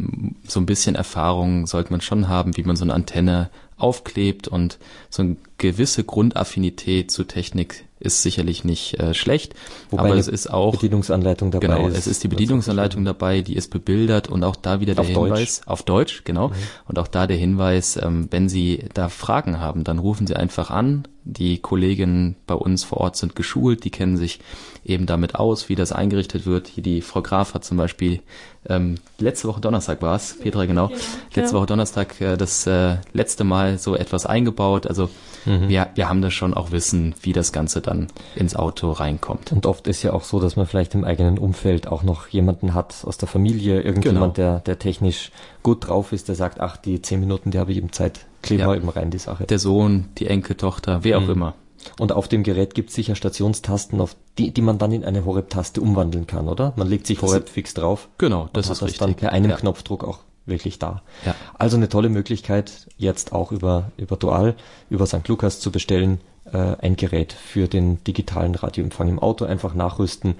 [0.46, 4.78] so ein bisschen Erfahrung sollte man schon haben, wie man so eine Antenne aufklebt und
[5.08, 9.54] so eine gewisse Grundaffinität zu Technik ist sicherlich nicht äh, schlecht,
[9.90, 11.66] Wobei aber es ist auch Bedienungsanleitung dabei.
[11.66, 15.02] Genau, ist, es ist die Bedienungsanleitung dabei, die ist bebildert und auch da wieder der
[15.02, 15.68] auf Hinweis Deutsch.
[15.68, 16.48] auf Deutsch, genau.
[16.48, 16.54] Mhm.
[16.88, 20.70] Und auch da der Hinweis, ähm, wenn Sie da Fragen haben, dann rufen Sie einfach
[20.70, 21.06] an.
[21.24, 24.40] Die Kolleginnen bei uns vor Ort sind geschult, die kennen sich
[24.82, 26.68] eben damit aus, wie das eingerichtet wird.
[26.68, 28.20] Hier die Frau Graf hat zum Beispiel
[28.66, 30.88] ähm, letzte Woche Donnerstag war es, Petra, genau.
[30.88, 31.00] genau.
[31.34, 34.86] Letzte Woche Donnerstag äh, das äh, letzte Mal so etwas eingebaut.
[34.86, 35.10] Also
[35.50, 35.68] mhm.
[35.68, 39.52] wir, wir haben da schon auch Wissen, wie das Ganze dann ins Auto reinkommt.
[39.52, 42.74] Und oft ist ja auch so, dass man vielleicht im eigenen Umfeld auch noch jemanden
[42.74, 44.52] hat aus der Familie, irgendjemand, genau.
[44.52, 45.30] der, der technisch
[45.62, 48.62] gut drauf ist, der sagt, ach, die zehn Minuten, die habe ich eben Zeit, kleben
[48.62, 48.68] ja.
[48.68, 49.44] wir eben rein, die Sache.
[49.44, 51.30] Der Sohn, die Enkeltochter, wer auch mhm.
[51.30, 51.54] immer.
[51.98, 55.24] Und auf dem Gerät gibt es sicher Stationstasten, auf die, die man dann in eine
[55.24, 56.74] Horeb-Taste umwandeln kann, oder?
[56.76, 58.08] Man legt sich Horeb fix drauf.
[58.18, 58.98] Genau, das ist das richtig.
[58.98, 59.56] dann per einem ja.
[59.56, 61.02] Knopfdruck auch wirklich da.
[61.24, 61.34] Ja.
[61.58, 64.54] Also eine tolle Möglichkeit, jetzt auch über, über Dual,
[64.88, 65.26] über St.
[65.28, 66.20] Lukas zu bestellen,
[66.52, 70.34] äh, ein Gerät für den digitalen Radioempfang im Auto einfach nachrüsten.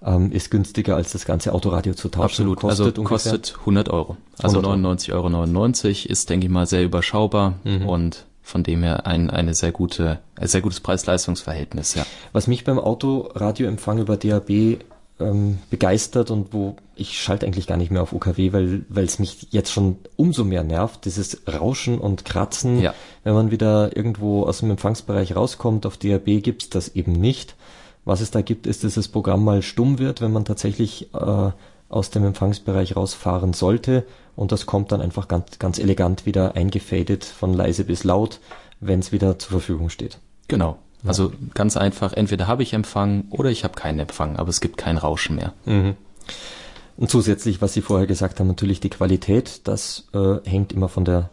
[0.00, 2.24] Ähm, ist günstiger als das ganze Autoradio zu tauschen.
[2.26, 4.16] Absolut, kostet also kostet 100 Euro.
[4.40, 7.88] Also 99,99 Euro 99 ist, denke ich mal, sehr überschaubar mhm.
[7.88, 12.06] und von dem her ein, eine sehr gute, ein sehr gutes Preis-Leistungs-Verhältnis, ja.
[12.32, 14.78] Was mich beim Autoradioempfang über DAB
[15.20, 19.18] ähm, begeistert und wo ich schalte eigentlich gar nicht mehr auf UKW, weil weil es
[19.18, 22.80] mich jetzt schon umso mehr nervt, dieses Rauschen und Kratzen.
[22.80, 22.94] Ja.
[23.24, 27.54] Wenn man wieder irgendwo aus dem Empfangsbereich rauskommt, auf DAB gibt's das eben nicht.
[28.04, 31.50] Was es da gibt, ist, dass das Programm mal stumm wird, wenn man tatsächlich äh,
[31.88, 34.04] aus dem Empfangsbereich rausfahren sollte
[34.38, 38.38] und das kommt dann einfach ganz, ganz elegant wieder eingefadet von leise bis laut,
[38.80, 40.18] wenn es wieder zur Verfügung steht.
[40.46, 40.78] Genau.
[41.02, 41.08] Ja.
[41.08, 44.76] Also ganz einfach, entweder habe ich Empfang oder ich habe keinen Empfang, aber es gibt
[44.76, 45.54] kein Rauschen mehr.
[45.64, 45.96] Mhm.
[46.98, 51.04] Und zusätzlich, was Sie vorher gesagt haben, natürlich die Qualität, das äh, hängt immer von
[51.04, 51.30] der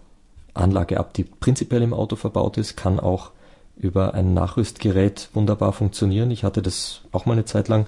[0.54, 3.32] Anlage ab, die prinzipiell im Auto verbaut ist, kann auch
[3.76, 6.30] über ein Nachrüstgerät wunderbar funktionieren.
[6.30, 7.88] Ich hatte das auch mal eine Zeit lang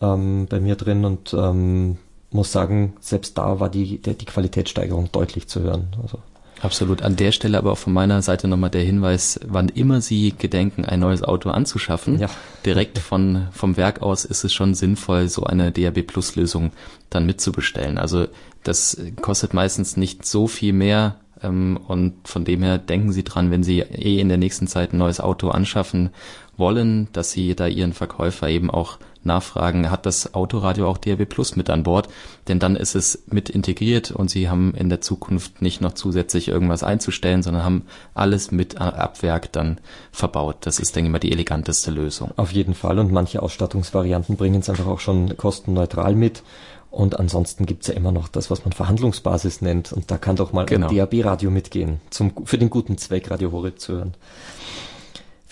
[0.00, 1.98] ähm, bei mir drin und ähm,
[2.30, 5.88] muss sagen, selbst da war die, der, die Qualitätssteigerung deutlich zu hören.
[6.02, 6.20] Also.
[6.64, 7.02] Absolut.
[7.02, 10.84] An der Stelle aber auch von meiner Seite nochmal der Hinweis, wann immer Sie gedenken,
[10.84, 12.30] ein neues Auto anzuschaffen, ja.
[12.64, 16.72] direkt von, vom Werk aus ist es schon sinnvoll, so eine DAB Plus Lösung
[17.10, 17.98] dann mitzubestellen.
[17.98, 18.26] Also
[18.62, 23.50] das kostet meistens nicht so viel mehr ähm, und von dem her denken Sie dran,
[23.50, 26.10] wenn Sie eh in der nächsten Zeit ein neues Auto anschaffen
[26.56, 31.56] wollen, dass Sie da Ihren Verkäufer eben auch nachfragen, hat das Autoradio auch DRB Plus
[31.56, 32.08] mit an Bord?
[32.48, 36.48] Denn dann ist es mit integriert und Sie haben in der Zukunft nicht noch zusätzlich
[36.48, 37.82] irgendwas einzustellen, sondern haben
[38.14, 39.78] alles mit ab Werk dann
[40.12, 40.56] verbaut.
[40.60, 42.32] Das ist, denke ich mal, die eleganteste Lösung.
[42.36, 46.42] Auf jeden Fall und manche Ausstattungsvarianten bringen es einfach auch schon kostenneutral mit.
[46.94, 49.92] Und ansonsten gibt's ja immer noch das, was man Verhandlungsbasis nennt.
[49.92, 50.88] Und da kann doch mal genau.
[50.88, 54.14] ein DAB-Radio mitgehen, zum, für den guten Zweck Radio Horeb zu hören.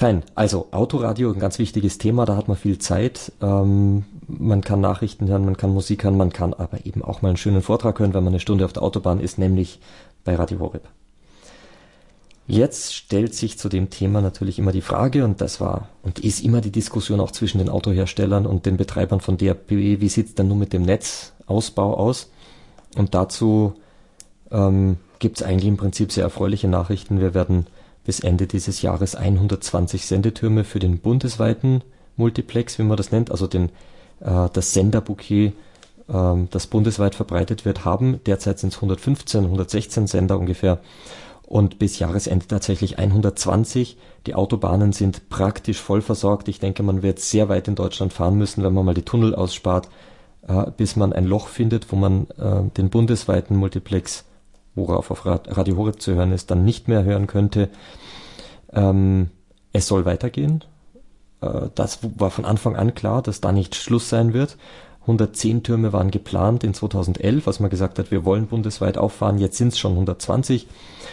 [0.02, 0.24] Fein.
[0.34, 3.30] Also Autoradio, ein ganz wichtiges Thema, da hat man viel Zeit.
[3.40, 7.28] Ähm, man kann Nachrichten hören, man kann Musik hören, man kann aber eben auch mal
[7.28, 9.78] einen schönen Vortrag hören, wenn man eine Stunde auf der Autobahn ist, nämlich
[10.24, 10.88] bei Radio Horeb.
[12.48, 16.42] Jetzt stellt sich zu dem Thema natürlich immer die Frage, und das war und ist
[16.42, 20.48] immer die Diskussion auch zwischen den Autoherstellern und den Betreibern von DAB, wie sieht's denn
[20.48, 22.28] nun mit dem Netzausbau aus?
[22.96, 23.74] Und dazu
[24.50, 27.20] ähm, gibt es eigentlich im Prinzip sehr erfreuliche Nachrichten.
[27.20, 27.68] Wir werden
[28.04, 31.82] bis Ende dieses Jahres 120 Sendetürme für den bundesweiten
[32.16, 33.70] Multiplex, wie man das nennt, also den,
[34.20, 35.52] äh, das Senderbouquet,
[36.08, 38.20] äh, das bundesweit verbreitet wird, haben.
[38.26, 40.80] Derzeit sind es 115, 116 Sender ungefähr
[41.52, 43.96] und bis Jahresende tatsächlich 120.
[44.26, 46.48] Die Autobahnen sind praktisch voll versorgt.
[46.48, 49.34] Ich denke, man wird sehr weit in Deutschland fahren müssen, wenn man mal die Tunnel
[49.34, 49.88] ausspart,
[50.48, 54.24] äh, bis man ein Loch findet, wo man äh, den bundesweiten Multiplex
[54.74, 57.68] worauf auf Radio Horeb zu hören ist, dann nicht mehr hören könnte.
[58.72, 59.30] Ähm,
[59.72, 60.64] es soll weitergehen.
[61.40, 64.56] äh, das war von Anfang an klar, dass da nicht Schluss sein wird.
[65.02, 69.38] 110 Türme waren geplant in 2011, als man gesagt hat, wir wollen bundesweit auffahren.
[69.38, 70.68] Jetzt sind es schon 120.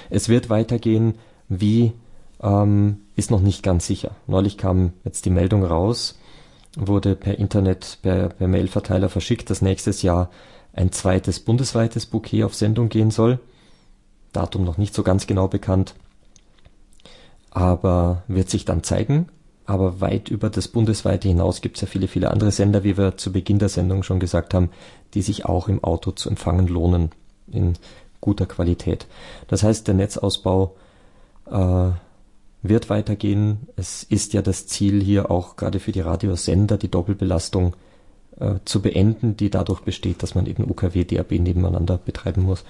[0.09, 1.15] Es wird weitergehen.
[1.47, 1.93] Wie
[2.41, 4.11] ähm, ist noch nicht ganz sicher.
[4.27, 6.19] Neulich kam jetzt die Meldung raus,
[6.77, 10.29] wurde per Internet, per, per Mailverteiler verschickt, dass nächstes Jahr
[10.73, 13.39] ein zweites bundesweites Bouquet auf Sendung gehen soll.
[14.33, 15.95] Datum noch nicht so ganz genau bekannt,
[17.51, 19.27] aber wird sich dann zeigen.
[19.65, 23.17] Aber weit über das bundesweite hinaus gibt es ja viele, viele andere Sender, wie wir
[23.17, 24.71] zu Beginn der Sendung schon gesagt haben,
[25.13, 27.11] die sich auch im Auto zu empfangen lohnen
[27.51, 27.73] in
[28.19, 29.05] guter Qualität.
[29.47, 30.75] Das heißt, der Netzausbau
[31.45, 31.89] äh,
[32.61, 33.67] wird weitergehen.
[33.75, 37.75] Es ist ja das Ziel hier auch gerade für die Radiosender die Doppelbelastung
[38.39, 42.63] äh, zu beenden, die dadurch besteht, dass man eben UKW, DAB nebeneinander betreiben muss.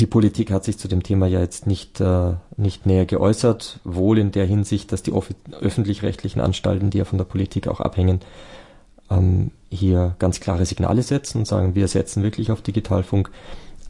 [0.00, 4.18] Die Politik hat sich zu dem Thema ja jetzt nicht, äh, nicht näher geäußert, wohl
[4.18, 8.20] in der Hinsicht, dass die öffentlich-rechtlichen Anstalten, die ja von der Politik auch abhängen,
[9.10, 13.30] ähm, hier ganz klare Signale setzen und sagen, wir setzen wirklich auf Digitalfunk,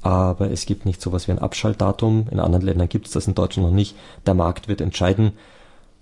[0.02, 2.28] aber es gibt nicht sowas wie ein Abschaltdatum.
[2.30, 3.96] In anderen Ländern gibt es das, in Deutschland noch nicht.
[4.26, 5.32] Der Markt wird entscheiden.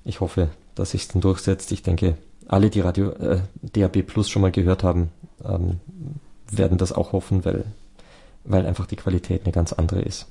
[0.05, 1.73] Ich hoffe, dass sich dann durchsetzt.
[1.73, 5.11] Ich denke, alle, die Radio äh, DAB Plus schon mal gehört haben,
[5.45, 5.81] ähm,
[6.51, 7.65] werden das auch hoffen, weil
[8.47, 10.27] weil einfach die Qualität eine ganz andere ist.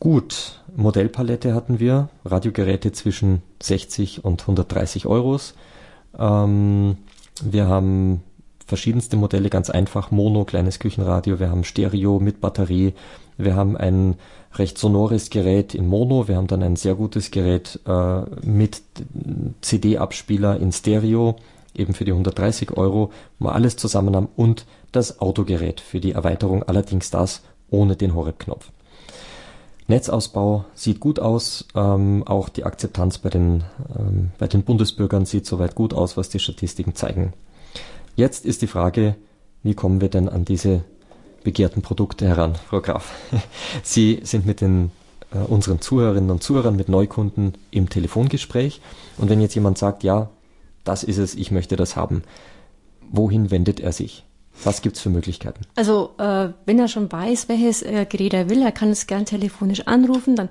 [0.00, 5.54] Gut, Modellpalette hatten wir, Radiogeräte zwischen 60 und 130 Euros.
[6.18, 6.96] Ähm,
[7.42, 8.22] wir haben
[8.66, 12.94] verschiedenste Modelle, ganz einfach Mono, kleines Küchenradio, wir haben Stereo mit Batterie,
[13.36, 14.16] wir haben ein
[14.54, 18.82] recht sonores Gerät in Mono, wir haben dann ein sehr gutes Gerät äh, mit
[19.60, 21.36] CD-Abspieler in Stereo,
[21.74, 26.12] eben für die 130 Euro, wo wir alles zusammen haben und das Autogerät für die
[26.12, 28.70] Erweiterung, allerdings das ohne den Horeb-Knopf.
[29.88, 33.64] Netzausbau sieht gut aus, ähm, auch die Akzeptanz bei den,
[33.98, 37.32] ähm, bei den Bundesbürgern sieht soweit gut aus, was die Statistiken zeigen.
[38.14, 39.16] Jetzt ist die Frage,
[39.62, 40.84] wie kommen wir denn an diese
[41.42, 43.12] begehrten Produkte heran, Frau Graf?
[43.82, 44.92] Sie sind mit den
[45.32, 48.80] äh, unseren Zuhörerinnen und Zuhörern, mit Neukunden im Telefongespräch.
[49.18, 50.30] Und wenn jetzt jemand sagt, ja,
[50.84, 52.22] das ist es, ich möchte das haben,
[53.10, 54.24] wohin wendet er sich?
[54.64, 55.62] Was gibt's für Möglichkeiten?
[55.76, 59.24] Also äh, wenn er schon weiß, welches äh, Gerät er will, er kann es gern
[59.24, 60.48] telefonisch anrufen, dann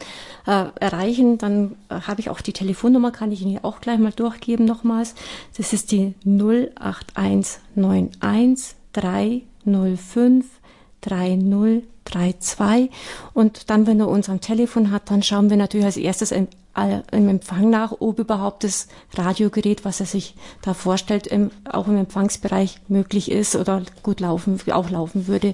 [0.47, 4.12] äh, erreichen, dann äh, habe ich auch die Telefonnummer, kann ich Ihnen auch gleich mal
[4.12, 5.15] durchgeben nochmals.
[5.58, 10.45] Das ist die 08191 305
[11.02, 12.89] 3032
[13.34, 16.32] und dann, wenn er uns am Telefon hat, dann schauen wir natürlich als erstes
[17.12, 21.97] im Empfang nach, ob überhaupt das Radiogerät, was er sich da vorstellt, im, auch im
[21.97, 25.53] Empfangsbereich möglich ist oder gut laufen, auch laufen würde.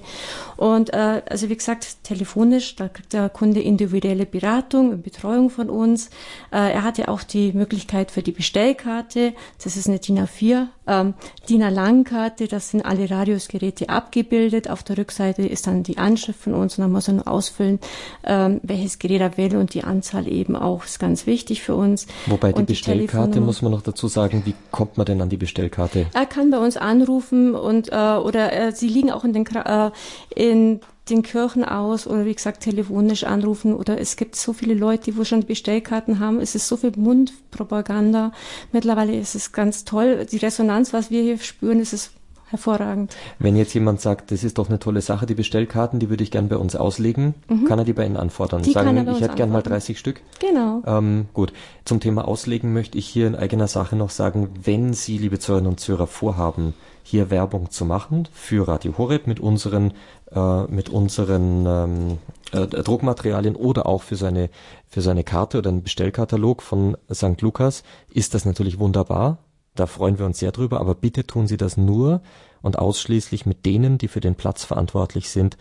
[0.56, 5.70] Und äh, also wie gesagt, telefonisch, da kriegt der Kunde individuelle Beratung und Betreuung von
[5.70, 6.06] uns.
[6.52, 11.14] Äh, er hatte auch die Möglichkeit für die Bestellkarte, das ist eine DIN A4, ähm,
[11.48, 14.70] DIN A-Lang-Karte, das sind alle Radiosgeräte abgebildet.
[14.70, 17.78] Auf der Rückseite ist dann die Anschrift von uns und dann muss er nur ausfüllen,
[18.24, 20.82] ähm, welches Gerät er will und die Anzahl eben auch.
[20.82, 22.06] Das ganz wichtig für uns.
[22.26, 25.30] Wobei die und Bestellkarte, die muss man noch dazu sagen, wie kommt man denn an
[25.30, 26.06] die Bestellkarte?
[26.12, 29.90] Er kann bei uns anrufen und äh, oder äh, sie liegen auch in den äh,
[30.34, 35.04] in den Kirchen aus oder wie gesagt telefonisch anrufen oder es gibt so viele Leute,
[35.04, 36.40] die wo schon Bestellkarten haben.
[36.40, 38.32] Es ist so viel Mundpropaganda.
[38.72, 40.26] Mittlerweile ist es ganz toll.
[40.30, 42.10] Die Resonanz, was wir hier spüren, ist es
[42.50, 43.16] hervorragend.
[43.38, 46.30] Wenn jetzt jemand sagt, das ist doch eine tolle Sache, die Bestellkarten, die würde ich
[46.30, 47.64] gern bei uns auslegen, mhm.
[47.64, 48.62] kann er die bei Ihnen anfordern?
[48.62, 50.20] Die Sagen, ich hätte gern mal 30 Stück.
[50.40, 50.82] Genau.
[50.86, 51.52] Ähm, gut.
[51.84, 55.72] Zum Thema Auslegen möchte ich hier in eigener Sache noch sagen, wenn Sie, liebe Zuhörerinnen
[55.72, 59.94] und Zuhörer, vorhaben, hier Werbung zu machen für Radio Horeb mit unseren
[60.30, 62.18] äh, mit unseren ähm,
[62.52, 64.50] äh, Druckmaterialien oder auch für seine
[64.88, 67.40] für seine Karte oder einen Bestellkatalog von St.
[67.40, 69.38] Lukas ist das natürlich wunderbar.
[69.78, 72.20] Da freuen wir uns sehr drüber, aber bitte tun Sie das nur
[72.62, 75.56] und ausschließlich mit denen, die für den Platz verantwortlich sind,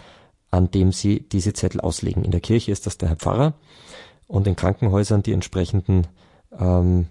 [0.50, 2.24] an dem Sie diese Zettel auslegen.
[2.24, 3.54] In der Kirche ist das der Herr Pfarrer
[4.26, 6.08] und in Krankenhäusern die entsprechenden
[6.58, 7.10] ähm,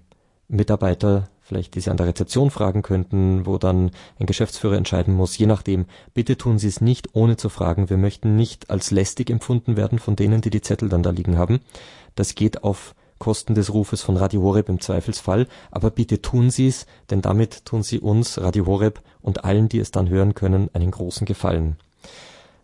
[0.49, 5.39] Mitarbeiter, vielleicht die Sie an der Rezeption fragen könnten, wo dann ein Geschäftsführer entscheiden muss,
[5.39, 5.87] je nachdem.
[6.13, 7.89] Bitte tun Sie es nicht, ohne zu fragen.
[7.89, 11.39] Wir möchten nicht als lästig empfunden werden von denen, die die Zettel dann da liegen
[11.39, 11.61] haben.
[12.17, 16.69] Das geht auf Kosten des Rufes von Radio Horeb im Zweifelsfall, aber bitte tun Sie
[16.69, 20.71] es, denn damit tun Sie uns, Radio Horeb und allen, die es dann hören können,
[20.73, 21.77] einen großen Gefallen.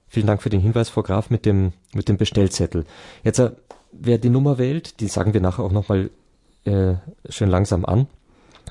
[0.09, 2.85] Vielen Dank für den Hinweis, Frau Graf, mit dem, mit dem Bestellzettel.
[3.25, 3.53] Jetzt, äh,
[3.93, 6.11] wer die Nummer wählt, die sagen wir nachher auch nochmal
[6.65, 6.95] äh,
[7.29, 8.07] schön langsam an,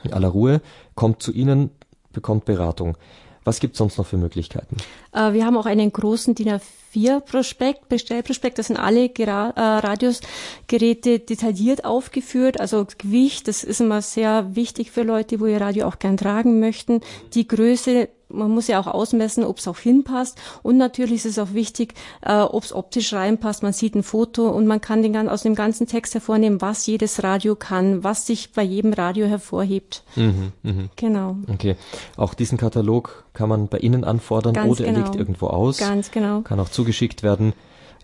[0.04, 0.62] in aller Ruhe,
[0.96, 1.72] kommt zu Ihnen,
[2.14, 2.98] bekommt Beratung.
[3.44, 4.78] Was gibt es sonst noch für Möglichkeiten?
[5.14, 6.60] Äh, wir haben auch einen großen DIN
[6.94, 12.60] A4-Prospekt, Bestellprospekt, das sind alle Gera äh, Radiosgeräte detailliert aufgeführt.
[12.60, 16.60] Also Gewicht, das ist immer sehr wichtig für Leute, wo ihr Radio auch gern tragen
[16.60, 17.02] möchten.
[17.34, 20.38] Die Größe man muss ja auch ausmessen, ob es auch hinpasst.
[20.64, 23.64] Und natürlich ist es auch wichtig, äh, ob es optisch reinpasst.
[23.64, 27.24] Man sieht ein Foto und man kann den, aus dem ganzen Text hervornehmen, was jedes
[27.24, 30.04] Radio kann, was sich bei jedem Radio hervorhebt.
[30.16, 30.74] Mhm, mh.
[30.96, 31.38] Genau.
[31.52, 31.76] Okay.
[32.18, 35.00] Auch diesen Katalog kann man bei Ihnen anfordern Ganz oder genau.
[35.00, 35.78] er liegt irgendwo aus.
[35.78, 36.42] Ganz genau.
[36.42, 37.54] Kann auch zugeschickt werden.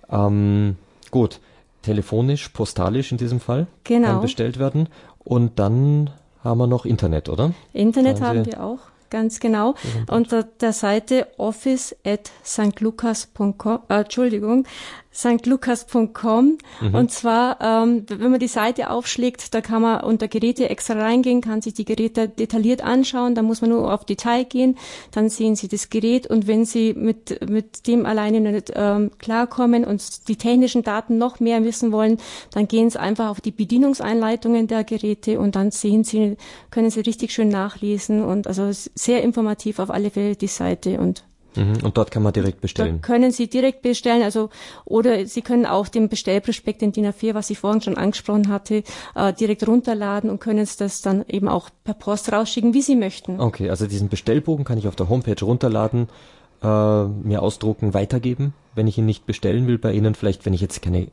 [0.10, 0.76] Ähm,
[1.12, 1.40] gut.
[1.84, 3.68] Telefonisch, postalisch in diesem Fall.
[3.86, 4.08] Genau.
[4.08, 4.90] Kann bestellt werden.
[5.24, 6.10] Und dann
[6.44, 7.54] haben wir noch Internet, oder?
[7.74, 8.80] Internet haben wir auch.
[9.10, 9.76] Ganz genau.
[10.10, 14.66] Unter der Seite office at stlucas.com, äh, Entschuldigung,
[15.12, 16.58] stlucas.com.
[16.82, 16.96] Mhm.
[16.96, 21.42] Und zwar, ähm, wenn man die Seite aufschlägt, da kann man unter Geräte extra reingehen,
[21.42, 23.36] kann sich die Geräte detailliert anschauen.
[23.36, 24.78] Da muss man nur auf Detail gehen,
[25.12, 26.28] dann sehen Sie das Gerät.
[26.28, 31.40] Und wenn Sie mit, mit dem alleine nicht ähm, klarkommen und die technischen Daten noch
[31.40, 32.18] mehr wissen wollen,
[32.52, 36.38] dann gehen Sie einfach auf die Bedienungseinleitungen der Geräte und dann sehen Sie,
[36.72, 41.24] können Sie richtig schön nachlesen und also sehr informativ auf alle Fälle die Seite und.
[41.56, 43.00] Und dort kann man direkt bestellen.
[43.02, 44.50] Da können Sie direkt bestellen, also
[44.86, 48.84] oder Sie können auch den Bestellprospekt in DIN A4, was ich vorhin schon angesprochen hatte,
[49.16, 52.96] äh, direkt runterladen und können es das dann eben auch per Post rausschicken, wie Sie
[52.96, 53.40] möchten.
[53.40, 56.10] Okay, also diesen Bestellbogen kann ich auf der Homepage runterladen,
[56.62, 60.16] äh, mir ausdrucken, weitergeben, wenn ich ihn nicht bestellen will bei Ihnen.
[60.16, 61.08] Vielleicht, wenn ich jetzt keine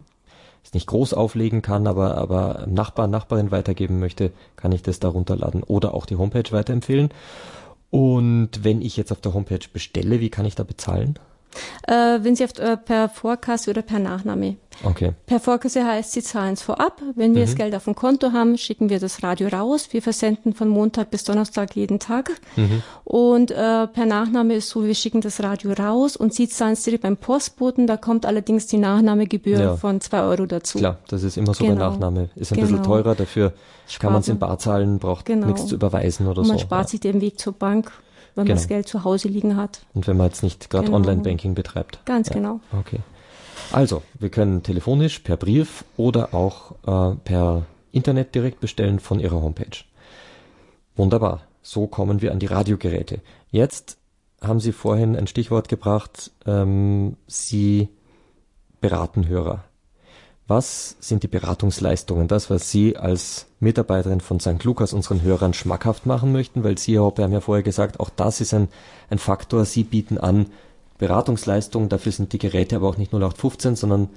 [0.65, 5.09] es nicht groß auflegen kann, aber aber Nachbar, Nachbarin weitergeben möchte, kann ich das da
[5.09, 7.11] runterladen oder auch die Homepage weiterempfehlen.
[7.95, 11.17] Und wenn ich jetzt auf der Homepage bestelle, wie kann ich da bezahlen?
[11.87, 14.57] Äh, wenn Sie auf, äh, per Vorkasse oder per Nachname.
[14.83, 15.13] Okay.
[15.27, 17.01] Per Vorkasse heißt, Sie zahlen es vorab.
[17.15, 17.47] Wenn wir mhm.
[17.47, 19.89] das Geld auf dem Konto haben, schicken wir das Radio raus.
[19.93, 22.33] Wir versenden von Montag bis Donnerstag jeden Tag.
[22.57, 22.83] Mhm.
[23.05, 26.83] Und äh, per Nachname ist so, wir schicken das Radio raus und Sie zahlen es
[26.83, 27.87] direkt beim Postboten.
[27.87, 29.77] Da kommt allerdings die Nachnahmegebühr ja.
[29.77, 30.79] von zwei Euro dazu.
[30.79, 31.77] Klar, das ist immer so genau.
[31.77, 32.31] bei Nachnahme.
[32.35, 32.69] Ist ein genau.
[32.69, 33.53] bisschen teurer, dafür
[33.87, 35.47] Spart kann man es in Bar zahlen, braucht genau.
[35.47, 36.65] nichts zu überweisen oder und man so.
[36.65, 36.91] Man spart ja.
[36.91, 37.93] sich den Weg zur Bank
[38.35, 38.55] wenn genau.
[38.55, 39.85] man das Geld zu Hause liegen hat.
[39.95, 40.99] Und wenn man jetzt nicht gerade genau.
[40.99, 42.01] Online-Banking betreibt.
[42.05, 42.35] Ganz ja.
[42.35, 42.61] genau.
[42.79, 43.01] Okay.
[43.73, 49.41] Also, wir können telefonisch, per Brief oder auch äh, per Internet direkt bestellen von Ihrer
[49.41, 49.85] Homepage.
[50.97, 51.43] Wunderbar.
[51.63, 53.21] So kommen wir an die Radiogeräte.
[53.51, 53.99] Jetzt
[54.41, 56.31] haben Sie vorhin ein Stichwort gebracht.
[56.47, 57.89] Ähm, Sie
[58.81, 59.65] beraten Hörer.
[60.47, 64.63] Was sind die Beratungsleistungen, das, was Sie als Mitarbeiterin von St.
[64.63, 66.65] Lukas unseren Hörern schmackhaft machen möchten?
[66.65, 68.69] Weil Sie, Herr Hoppe, haben ja vorher gesagt, auch das ist ein,
[69.09, 69.65] ein Faktor.
[69.65, 70.47] Sie bieten an
[70.99, 74.11] Beratungsleistungen, dafür sind die Geräte aber auch nicht 0815, sondern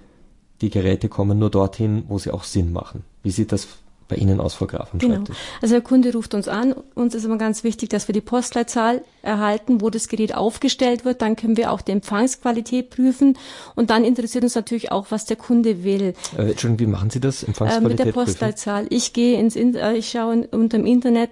[0.62, 3.04] die Geräte kommen nur dorthin, wo sie auch Sinn machen.
[3.24, 3.68] Wie sieht das
[4.08, 5.16] bei Ihnen aus, Frau Graf, am genau.
[5.16, 5.38] Schreibtisch?
[5.62, 6.74] Also der Kunde ruft uns an.
[6.96, 11.22] Uns ist immer ganz wichtig, dass wir die Postleitzahl erhalten, wo das Gerät aufgestellt wird.
[11.22, 13.38] Dann können wir auch die Empfangsqualität prüfen.
[13.76, 16.14] Und dann interessiert uns natürlich auch, was der Kunde will.
[16.38, 17.44] Äh, Entschuldigung, wie machen Sie das?
[17.44, 18.84] Empfangsqualität äh, mit der Postleitzahl.
[18.84, 18.96] Prüfen?
[18.96, 21.32] Ich gehe ins, äh, ich schaue unter dem Internet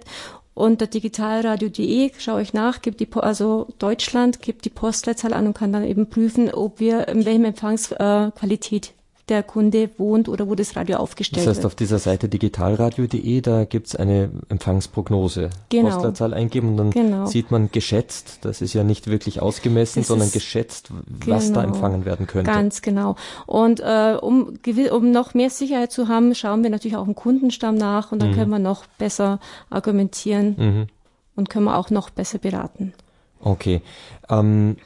[0.56, 5.70] unter digitalradio.de schaue ich nach, gibt die, also Deutschland, gibt die Postleitzahl an und kann
[5.70, 8.94] dann eben prüfen, ob wir in welchem Empfangsqualität
[9.28, 11.46] der Kunde wohnt oder wo das Radio aufgestellt wird.
[11.46, 11.72] Das heißt, wird.
[11.72, 15.50] auf dieser Seite digitalradio.de, da gibt's eine Empfangsprognose.
[15.68, 15.90] Genau.
[15.90, 17.26] Postleitzahl eingeben und dann genau.
[17.26, 21.60] sieht man geschätzt, das ist ja nicht wirklich ausgemessen, das sondern geschätzt, was genau.
[21.60, 22.50] da empfangen werden könnte.
[22.50, 23.16] Ganz genau.
[23.46, 24.58] Und äh, um,
[24.92, 28.30] um noch mehr Sicherheit zu haben, schauen wir natürlich auch im Kundenstamm nach und dann
[28.30, 28.34] mhm.
[28.34, 30.86] können wir noch besser argumentieren mhm.
[31.34, 32.92] und können wir auch noch besser beraten.
[33.40, 33.82] Okay.
[34.28, 34.76] Ähm,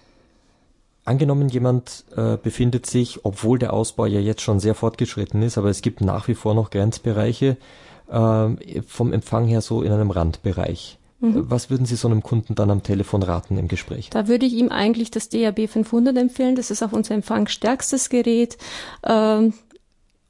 [1.11, 5.69] Angenommen, jemand äh, befindet sich, obwohl der Ausbau ja jetzt schon sehr fortgeschritten ist, aber
[5.69, 7.57] es gibt nach wie vor noch Grenzbereiche,
[8.09, 10.99] äh, vom Empfang her so in einem Randbereich.
[11.19, 11.51] Mhm.
[11.51, 14.11] Was würden Sie so einem Kunden dann am Telefon raten im Gespräch?
[14.11, 16.55] Da würde ich ihm eigentlich das DAB 500 empfehlen.
[16.55, 18.57] Das ist auch unser empfangsstärkstes Gerät.
[19.05, 19.53] Ähm,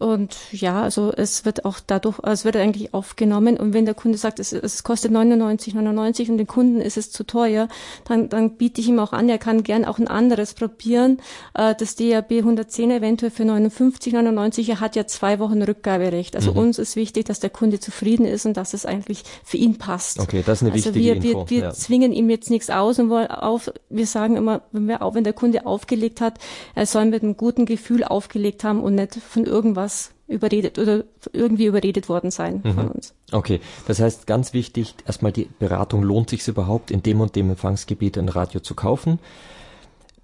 [0.00, 3.58] und ja, also es wird auch dadurch, also es wird eigentlich aufgenommen.
[3.58, 7.22] Und wenn der Kunde sagt, es, es kostet 99,99 und den Kunden ist es zu
[7.22, 7.68] teuer,
[8.08, 11.18] dann, dann biete ich ihm auch an, er kann gern auch ein anderes probieren.
[11.52, 14.70] Äh, das DAB 110 eventuell für 59,99.
[14.70, 16.34] Er hat ja zwei Wochen Rückgaberecht.
[16.34, 16.58] Also mhm.
[16.60, 20.18] uns ist wichtig, dass der Kunde zufrieden ist und dass es eigentlich für ihn passt.
[20.18, 21.50] Okay, das ist eine also wichtige wir, wir, Info.
[21.50, 21.72] Wir ja.
[21.72, 25.24] zwingen ihm jetzt nichts aus und wollen auf, wir sagen immer, wenn wir auch, wenn
[25.24, 26.38] der Kunde aufgelegt hat,
[26.74, 31.04] er soll mit einem guten Gefühl aufgelegt haben und nicht von irgendwas was überredet oder
[31.32, 32.74] irgendwie überredet worden sein mhm.
[32.74, 33.14] von uns.
[33.32, 37.50] Okay, das heißt ganz wichtig, erstmal die Beratung, lohnt sich überhaupt in dem und dem
[37.50, 39.18] Empfangsgebiet ein Radio zu kaufen?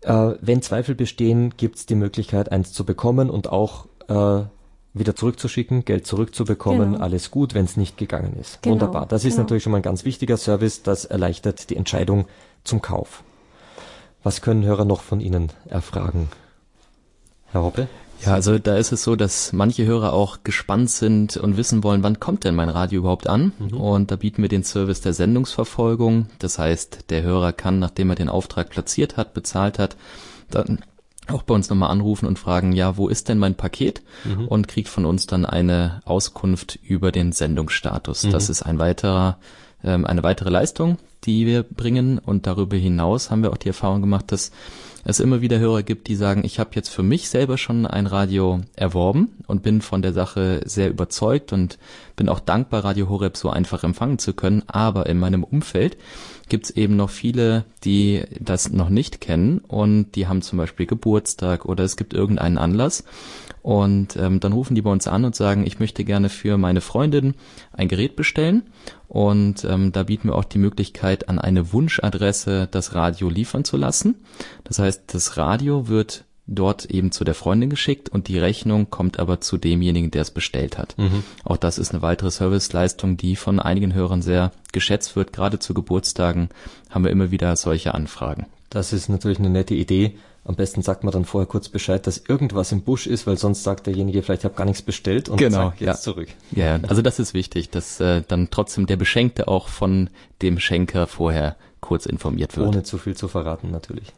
[0.02, 4.44] Äh, wenn Zweifel bestehen, gibt es die Möglichkeit, eins zu bekommen und auch äh,
[4.94, 7.04] wieder zurückzuschicken, Geld zurückzubekommen, genau.
[7.04, 8.62] alles gut, wenn es nicht gegangen ist.
[8.62, 9.06] Genau, Wunderbar.
[9.06, 9.42] Das ist genau.
[9.42, 12.26] natürlich schon mal ein ganz wichtiger Service, das erleichtert die Entscheidung
[12.62, 13.24] zum Kauf.
[14.22, 16.28] Was können Hörer noch von Ihnen erfragen?
[17.46, 17.88] Herr Hoppe?
[18.24, 22.02] Ja, also da ist es so, dass manche Hörer auch gespannt sind und wissen wollen,
[22.02, 23.52] wann kommt denn mein Radio überhaupt an?
[23.58, 23.74] Mhm.
[23.74, 26.26] Und da bieten wir den Service der Sendungsverfolgung.
[26.38, 29.96] Das heißt, der Hörer kann, nachdem er den Auftrag platziert hat, bezahlt hat,
[30.50, 30.80] dann
[31.28, 34.02] auch bei uns nochmal anrufen und fragen, ja, wo ist denn mein Paket?
[34.24, 34.48] Mhm.
[34.48, 38.24] Und kriegt von uns dann eine Auskunft über den Sendungsstatus.
[38.24, 38.30] Mhm.
[38.30, 39.38] Das ist ein weiterer,
[39.82, 42.18] ähm, eine weitere Leistung, die wir bringen.
[42.18, 44.52] Und darüber hinaus haben wir auch die Erfahrung gemacht, dass
[45.04, 48.06] es immer wieder Hörer gibt, die sagen, ich habe jetzt für mich selber schon ein
[48.06, 51.78] Radio erworben und bin von der Sache sehr überzeugt und
[52.16, 54.64] bin auch dankbar, Radio Horeb so einfach empfangen zu können.
[54.66, 55.96] Aber in meinem Umfeld
[56.48, 60.86] gibt es eben noch viele, die das noch nicht kennen und die haben zum Beispiel
[60.86, 63.04] Geburtstag oder es gibt irgendeinen Anlass
[63.66, 66.80] und ähm, dann rufen die bei uns an und sagen, ich möchte gerne für meine
[66.80, 67.34] Freundin
[67.72, 68.62] ein Gerät bestellen.
[69.08, 73.76] Und ähm, da bieten wir auch die Möglichkeit, an eine Wunschadresse das Radio liefern zu
[73.76, 74.24] lassen.
[74.62, 79.18] Das heißt, das Radio wird dort eben zu der Freundin geschickt und die Rechnung kommt
[79.18, 80.96] aber zu demjenigen, der es bestellt hat.
[80.96, 81.24] Mhm.
[81.44, 85.32] Auch das ist eine weitere Serviceleistung, die von einigen Hörern sehr geschätzt wird.
[85.32, 86.50] Gerade zu Geburtstagen
[86.90, 88.46] haben wir immer wieder solche Anfragen.
[88.70, 90.16] Das ist natürlich eine nette Idee.
[90.44, 93.64] Am besten sagt man dann vorher kurz Bescheid, dass irgendwas im Busch ist, weil sonst
[93.64, 95.94] sagt derjenige vielleicht, ich habe gar nichts bestellt und genau, sagt jetzt ja.
[95.96, 96.28] zurück.
[96.52, 100.08] Ja, also das ist wichtig, dass äh, dann trotzdem der Beschenkte auch von
[100.42, 102.68] dem Schenker vorher kurz informiert wird.
[102.68, 104.12] Ohne zu viel zu verraten natürlich.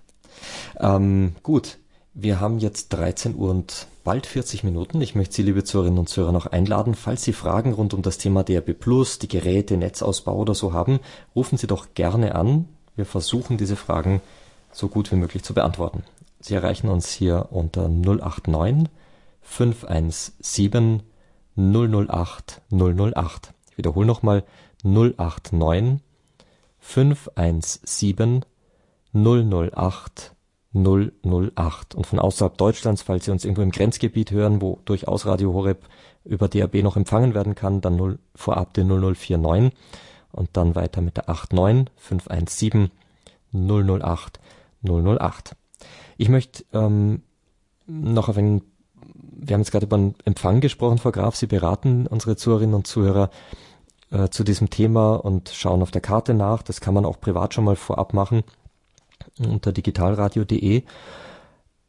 [0.78, 1.78] Ähm, gut,
[2.20, 5.00] wir haben jetzt 13 Uhr und bald 40 Minuten.
[5.00, 6.96] Ich möchte Sie, liebe Zuhörerinnen und Zuhörer, noch einladen.
[6.96, 10.98] Falls Sie Fragen rund um das Thema DRB Plus, die Geräte, Netzausbau oder so haben,
[11.36, 12.68] rufen Sie doch gerne an.
[12.96, 14.20] Wir versuchen diese Fragen
[14.72, 16.02] so gut wie möglich zu beantworten.
[16.40, 18.88] Sie erreichen uns hier unter 089
[19.42, 21.04] 517
[21.56, 23.54] 008 008.
[23.70, 24.42] Ich wiederhole nochmal
[24.82, 26.00] 089
[26.80, 28.44] 517
[29.14, 30.34] 008 008.
[30.86, 35.84] Und von außerhalb Deutschlands, falls Sie uns irgendwo im Grenzgebiet hören, wo durchaus Radio Horeb
[36.24, 39.72] über DAB noch empfangen werden kann, dann 0, vorab die 0049
[40.32, 42.90] und dann weiter mit der 89 517
[43.52, 44.40] 008
[44.82, 45.56] 008.
[46.16, 47.22] Ich möchte ähm,
[47.86, 48.62] noch auf einen,
[49.14, 52.86] wir haben jetzt gerade über einen Empfang gesprochen, Frau Graf, Sie beraten unsere Zuhörerinnen und
[52.86, 53.30] Zuhörer
[54.10, 56.62] äh, zu diesem Thema und schauen auf der Karte nach.
[56.62, 58.44] Das kann man auch privat schon mal vorab machen
[59.46, 60.82] unter digitalradio.de.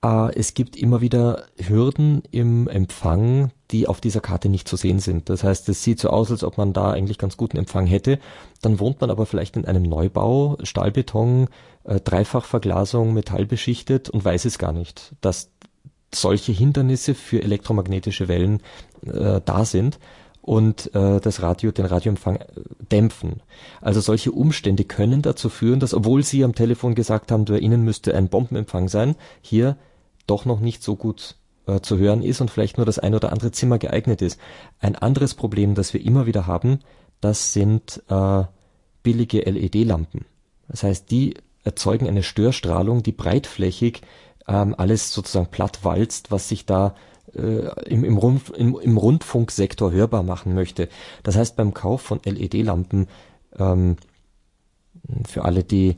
[0.04, 5.00] Äh, es gibt immer wieder Hürden im Empfang, die auf dieser Karte nicht zu sehen
[5.00, 5.30] sind.
[5.30, 8.20] Das heißt, es sieht so aus, als ob man da eigentlich ganz guten Empfang hätte.
[8.62, 11.47] Dann wohnt man aber vielleicht in einem Neubau, Stahlbeton,
[11.84, 15.52] äh, Dreifachverglasung, metallbeschichtet und weiß es gar nicht, dass
[16.14, 18.62] solche Hindernisse für elektromagnetische Wellen
[19.06, 20.00] äh, da sind
[20.41, 22.45] und äh, das Radio, den Radioempfang äh,
[22.91, 23.41] dämpfen.
[23.81, 27.83] Also solche Umstände können dazu führen, dass, obwohl Sie am Telefon gesagt haben, bei Ihnen
[27.83, 29.77] müsste ein Bombenempfang sein, hier
[30.27, 31.35] doch noch nicht so gut
[31.67, 34.39] äh, zu hören ist und vielleicht nur das ein oder andere Zimmer geeignet ist.
[34.79, 36.79] Ein anderes Problem, das wir immer wieder haben,
[37.21, 38.43] das sind äh,
[39.03, 40.25] billige LED-Lampen.
[40.67, 44.01] Das heißt, die erzeugen eine Störstrahlung, die breitflächig
[44.47, 46.95] ähm, alles sozusagen platt walzt, was sich da
[47.34, 50.89] im, im, Rund, im, im, Rundfunksektor hörbar machen möchte.
[51.23, 53.07] Das heißt, beim Kauf von LED-Lampen,
[53.57, 53.97] ähm,
[55.27, 55.89] für alle, die,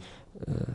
[0.46, 0.72] äh,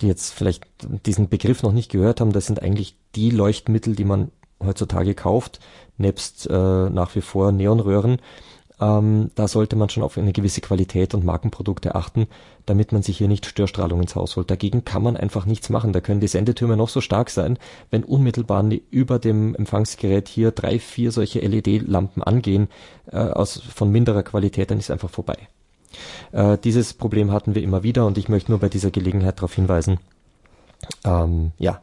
[0.00, 0.64] die jetzt vielleicht
[1.06, 4.30] diesen Begriff noch nicht gehört haben, das sind eigentlich die Leuchtmittel, die man
[4.62, 5.60] heutzutage kauft,
[5.96, 6.52] nebst äh,
[6.90, 8.18] nach wie vor Neonröhren.
[8.80, 12.28] Ähm, da sollte man schon auf eine gewisse Qualität und Markenprodukte achten,
[12.66, 14.50] damit man sich hier nicht Störstrahlung ins Haus holt.
[14.50, 15.92] Dagegen kann man einfach nichts machen.
[15.92, 17.58] Da können die Sendetürme noch so stark sein.
[17.90, 22.68] Wenn unmittelbar über dem Empfangsgerät hier drei, vier solche LED-Lampen angehen,
[23.10, 25.36] äh, aus, von minderer Qualität, dann ist einfach vorbei.
[26.32, 29.54] Äh, dieses Problem hatten wir immer wieder und ich möchte nur bei dieser Gelegenheit darauf
[29.54, 29.98] hinweisen.
[31.04, 31.80] Ähm, ja.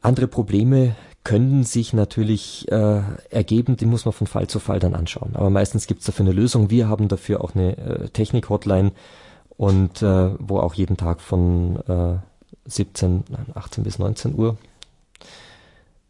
[0.00, 3.00] Andere Probleme können sich natürlich äh,
[3.30, 5.32] ergeben, die muss man von Fall zu Fall dann anschauen.
[5.34, 6.70] Aber meistens gibt es dafür eine Lösung.
[6.70, 8.92] Wir haben dafür auch eine äh, Technik-Hotline
[9.56, 12.18] und äh, wo auch jeden Tag von äh,
[12.64, 14.56] 17, 18 bis 19 Uhr,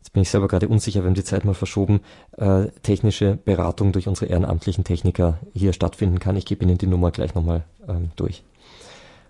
[0.00, 2.00] jetzt bin ich selber gerade unsicher, wir haben die Zeit mal verschoben,
[2.36, 6.36] äh, technische Beratung durch unsere ehrenamtlichen Techniker hier stattfinden kann.
[6.36, 8.42] Ich gebe Ihnen die Nummer gleich nochmal ähm, durch.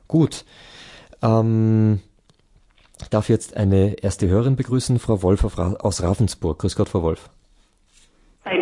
[0.09, 0.45] Gut.
[1.23, 2.01] Ähm,
[3.03, 6.59] ich darf jetzt eine erste Hörerin begrüßen, Frau Wolf aus Ravensburg.
[6.59, 7.29] Grüß Gott, Frau Wolf.
[8.45, 8.57] Bei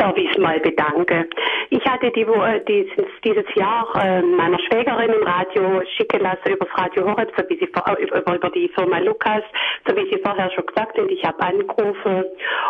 [0.00, 1.28] Bestellservice mal bedanke.
[1.70, 6.66] Ich hatte die, äh, dieses, dieses Jahr äh, meiner Schwägerin im Radio schicken lassen über
[6.66, 9.42] das Radio Horeb, so wie sie äh, über, über die Firma Lukas,
[9.86, 11.10] so wie sie vorher schon gesagt hat.
[11.10, 12.24] Ich habe angerufen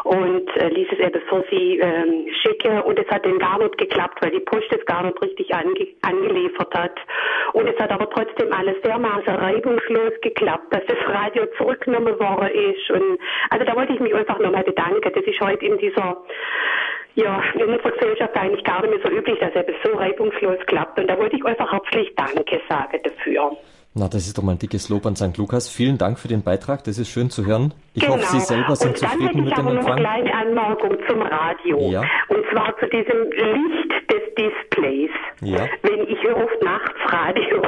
[0.04, 3.78] und äh, ließ es eben für sie ähm, schicken und es hat dann gar nicht
[3.78, 6.98] geklappt, weil die Post es gar nicht richtig ange angeliefert hat.
[7.52, 12.90] Und es hat aber trotzdem alles dermaßen reibungslos geklappt, dass das Radio zurückgenommen worden ist.
[12.90, 13.18] Und
[13.50, 15.10] also da wollte ich mich einfach nochmal bedanken.
[15.12, 16.16] Das ist heute in dieser
[17.14, 20.98] ja, in unserer Gesellschaft eigentlich gar nicht mehr so üblich, dass es so reibungslos klappt.
[20.98, 23.56] Und da wollte ich einfach herzlich Danke sagen dafür.
[23.92, 25.36] Na, das ist doch mal ein dickes Lob an St.
[25.36, 25.68] Lukas.
[25.68, 26.84] Vielen Dank für den Beitrag.
[26.84, 27.74] Das ist schön zu hören.
[27.94, 28.14] Ich genau.
[28.14, 30.02] hoffe, Sie selber sind zufrieden mit dem Empfang.
[30.02, 31.90] Dann hätte ich aber noch eine kleine Anmerkung zum Radio.
[31.90, 32.04] Ja.
[32.28, 35.10] Und zwar zu diesem Licht des Displays.
[35.40, 35.66] Ja.
[35.82, 37.62] Wenn ich höre oft nachts Radio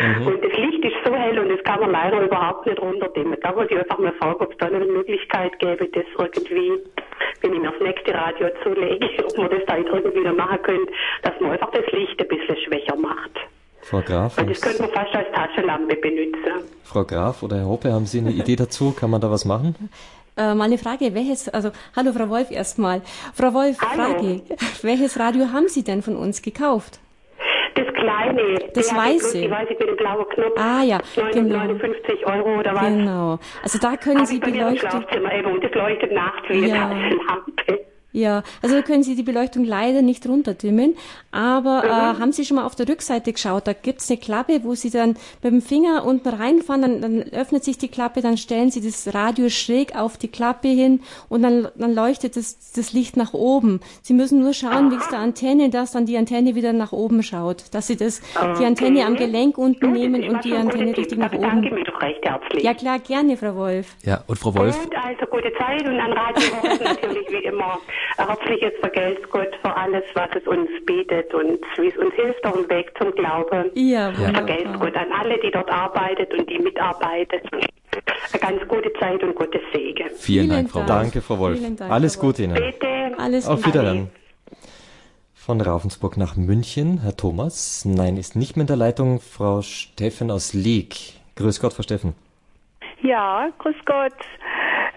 [0.00, 0.26] mhm.
[0.26, 3.36] und das Licht ist so hell und das kann man leider überhaupt nicht runterdimmen.
[3.42, 6.72] Da wollte ich einfach mal fragen, ob es da eine Möglichkeit gäbe, das irgendwie,
[7.40, 10.92] wenn ich mir das nächste Radio zulege, ob man das da irgendwie wieder machen könnte,
[11.22, 13.38] dass man einfach das Licht ein bisschen schwächer macht.
[13.82, 14.36] Frau Graf.
[14.36, 16.68] Weil das könnte man fast als Taschenlampe benutzen.
[16.84, 18.92] Frau Graf oder Herr Hoppe, haben Sie eine Idee dazu?
[18.92, 19.74] Kann man da was machen?
[20.36, 23.02] Äh, mal eine Frage, welches, also, hallo Frau Wolf erstmal.
[23.34, 24.14] Frau Wolf, hallo.
[24.14, 24.42] Frage,
[24.82, 27.00] welches Radio haben Sie denn von uns gekauft?
[27.78, 28.42] Das kleine.
[28.74, 29.40] Das weiße.
[29.40, 30.58] Die weiße mit dem blauen Knopf.
[30.58, 31.58] Ah ja, 9, genau.
[31.58, 32.82] 59 Euro oder was.
[32.82, 33.38] Genau.
[33.62, 35.04] Also da können Hab Sie beleuchten.
[35.60, 36.88] Das leuchtet nachts wie ja.
[36.88, 37.87] eine Lampe.
[38.18, 40.96] Ja, also können Sie die Beleuchtung leider nicht runterdimmen,
[41.30, 41.88] aber mhm.
[41.88, 43.68] äh, haben Sie schon mal auf der Rückseite geschaut?
[43.68, 45.10] Da gibt's eine Klappe, wo Sie dann
[45.40, 49.14] mit dem Finger unten reinfahren, dann, dann öffnet sich die Klappe, dann stellen Sie das
[49.14, 53.78] Radio schräg auf die Klappe hin und dann, dann leuchtet das, das Licht nach oben.
[54.02, 57.22] Sie müssen nur schauen, wie es der Antenne, dass dann die Antenne wieder nach oben
[57.22, 58.20] schaut, dass Sie das,
[58.58, 61.42] die Antenne am Gelenk unten nehmen und die Antenne richtig nach oben.
[61.42, 62.64] Danke mich doch recht herzlich.
[62.64, 63.94] Ja klar, gerne, Frau Wolf.
[64.02, 64.76] Ja, und Frau Wolf?
[64.82, 66.48] Gut, also gute Zeit und an Radio
[66.84, 67.78] natürlich wie immer
[68.16, 72.54] herzliches Vergelt's Gott für alles, was es uns bietet und wie es uns hilft auf
[72.54, 73.70] dem Weg zum Glauben.
[73.74, 77.42] Ja, Vergelt's Gott an alle, die dort arbeitet und die mitarbeitet.
[77.52, 80.08] Eine ganz gute Zeit und Gottes Segen.
[80.14, 80.88] Vielen, Vielen Dank, Frau Wolf.
[80.88, 81.60] Danke, Frau Wolf.
[81.76, 82.54] Dank, alles Gute Ihnen.
[82.54, 82.88] Bitte.
[83.18, 84.10] Alles Auf Wiederhören.
[85.34, 87.84] Von Ravensburg nach München, Herr Thomas.
[87.86, 90.94] Nein, ist nicht mehr in der Leitung Frau Steffen aus Leek.
[91.36, 92.14] Grüß Gott, Frau Steffen.
[93.02, 94.12] Ja, grüß Gott.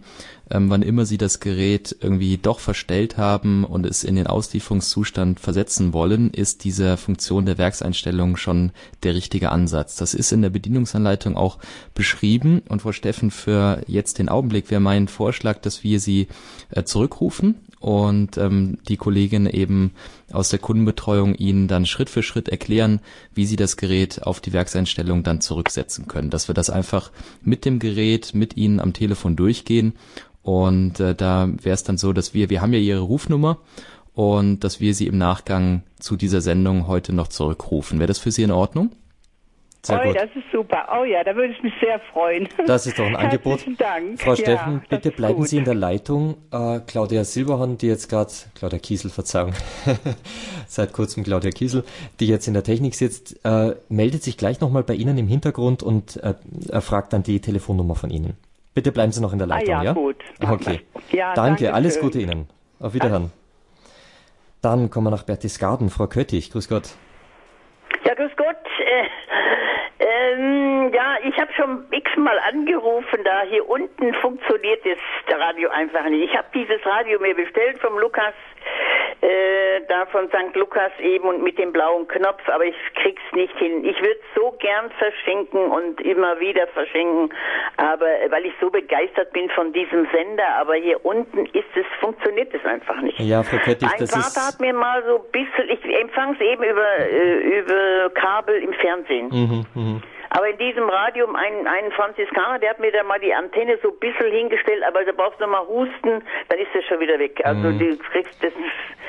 [0.52, 5.40] ähm, wann immer sie das Gerät irgendwie doch verstellt haben und es in den Auslieferungszustand
[5.40, 8.72] versetzen wollen, ist diese Funktion der Werkseinstellung schon
[9.04, 9.96] der richtige Ansatz.
[9.96, 11.58] Das ist in der Bedienungsanleitung auch
[11.94, 16.28] beschrieben und Frau Steffen, für jetzt den Augenblick wäre mein Vorschlag, dass wir sie
[16.70, 19.92] äh, zurückrufen und ähm, die Kollegin eben
[20.32, 23.00] aus der Kundenbetreuung Ihnen dann Schritt für Schritt erklären,
[23.34, 26.30] wie Sie das Gerät auf die Werkseinstellung dann zurücksetzen können.
[26.30, 27.12] Dass wir das einfach
[27.42, 29.94] mit dem Gerät, mit Ihnen am Telefon durchgehen
[30.46, 33.58] und äh, da wäre es dann so, dass wir, wir haben ja Ihre Rufnummer
[34.14, 37.98] und dass wir Sie im Nachgang zu dieser Sendung heute noch zurückrufen.
[37.98, 38.92] Wäre das für Sie in Ordnung?
[39.86, 40.16] Sehr oh, gut.
[40.16, 40.88] das ist super.
[41.00, 42.50] Oh ja, da würde ich mich sehr freuen.
[42.66, 43.64] Das ist doch ein Angebot.
[43.78, 44.20] Dank.
[44.20, 45.48] Frau Steffen, ja, bitte bleiben gut.
[45.48, 46.38] Sie in der Leitung.
[46.52, 49.54] Äh, Claudia Silberhorn, die jetzt gerade, Claudia Kiesel, Verzeihung,
[50.68, 51.84] seit kurzem Claudia Kiesel,
[52.20, 55.84] die jetzt in der Technik sitzt, äh, meldet sich gleich nochmal bei Ihnen im Hintergrund
[55.84, 56.34] und äh,
[56.70, 58.38] erfragt dann die Telefonnummer von Ihnen.
[58.74, 59.84] Bitte bleiben Sie noch in der Leitung, ah, ja?
[59.84, 59.94] ja?
[59.94, 60.18] gut.
[60.42, 60.82] Okay.
[61.12, 62.48] Ja, danke, danke alles Gute Ihnen.
[62.80, 63.32] Auf Wiederhören.
[64.62, 65.92] Dann kommen wir nach Berchtesgaden.
[65.92, 66.90] Frau Köttich, grüß Gott.
[68.04, 68.56] Ja, grüß Gott.
[70.36, 76.08] Äh, ähm, ja, ich habe schon x-mal angerufen, da hier unten funktioniert das Radio einfach
[76.10, 76.30] nicht.
[76.32, 78.34] Ich habe dieses Radio mir bestellt vom Lukas
[79.22, 80.56] äh, da von St.
[80.56, 83.84] Lukas eben und mit dem blauen Knopf, aber ich krieg's nicht hin.
[83.86, 87.34] Ich würde so gern verschenken und immer wieder verschenken,
[87.78, 92.54] aber weil ich so begeistert bin von diesem Sender, aber hier unten ist es, funktioniert
[92.54, 93.20] es einfach nicht.
[93.20, 96.64] Ja, Frau Kettig, Ein Vater hat mir mal so ein bisschen, ich empfange es eben
[96.64, 99.30] über, äh, über Kabel im Fernsehen.
[99.30, 100.02] Mhm, mh.
[100.36, 103.90] Aber in diesem Radium, ein, ein Franziskaner, der hat mir da mal die Antenne so
[103.90, 107.40] ein bisschen hingestellt, aber da brauchst du mal husten, dann ist das schon wieder weg.
[107.46, 107.80] Also Mhm.
[107.80, 108.52] du kriegst das.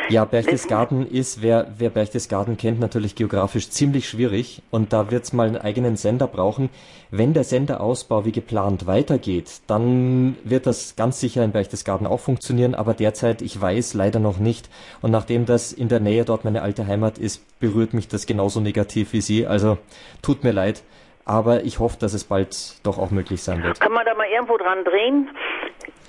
[0.09, 5.49] Ja, Berchtesgaden ist, wer, wer Berchtesgaden kennt, natürlich geografisch ziemlich schwierig und da wird's mal
[5.49, 6.71] einen eigenen Sender brauchen.
[7.11, 12.77] Wenn der Senderausbau wie geplant weitergeht, dann wird das ganz sicher in Berchtesgaden auch funktionieren,
[12.77, 14.69] aber derzeit, ich weiß leider noch nicht.
[15.03, 18.61] Und nachdem das in der Nähe dort meine alte Heimat ist, berührt mich das genauso
[18.61, 19.47] negativ wie Sie.
[19.47, 19.79] Also
[20.23, 20.83] tut mir leid,
[21.27, 23.81] aber ich hoffe, dass es bald doch auch möglich sein wird.
[23.81, 25.29] Kann man da mal irgendwo dran drehen?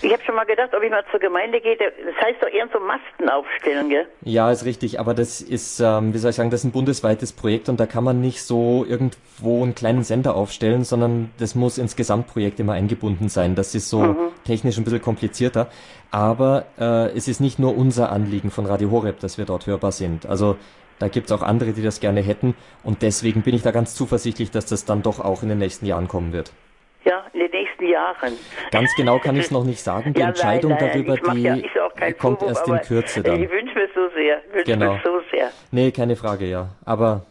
[0.04, 1.76] Ich habe schon mal gedacht, ob ich mal zur Gemeinde gehe.
[1.76, 4.06] Das heißt doch irgendwo Masten aufstellen, gell?
[4.22, 7.34] Ja, ist richtig, aber das ist, ähm, wie soll ich sagen, das ist ein bundesweites
[7.34, 11.80] Projekt und da kann man nicht so irgendwo einen kleinen Sender aufstellen, sondern das muss
[11.80, 13.56] ins Gesamtprojekt immer eingebunden sein.
[13.56, 15.68] Das ist so technisch ein bisschen komplizierter.
[16.12, 19.92] Aber äh, es ist nicht nur unser Anliegen von Radio Horeb, dass wir dort hörbar
[19.92, 20.28] sind.
[20.28, 20.58] Also
[21.00, 24.52] da gibt's auch andere, die das gerne hätten und deswegen bin ich da ganz zuversichtlich,
[24.52, 26.52] dass das dann doch auch in den nächsten Jahren kommen wird.
[27.06, 28.34] Ja, in den nächsten Jahren.
[28.72, 30.14] Ganz genau kann ich es noch nicht sagen.
[30.14, 33.42] Die Ja, Entscheidung nein, nein, darüber, die ja, kommt Vorwurf, erst in Kürze dann.
[33.44, 34.42] Ich wünsche mir so sehr.
[34.52, 34.94] Wünsche Genau.
[34.94, 35.50] mir so sehr.
[35.72, 36.70] Nee, keine Frage, ja.
[36.84, 37.26] Aber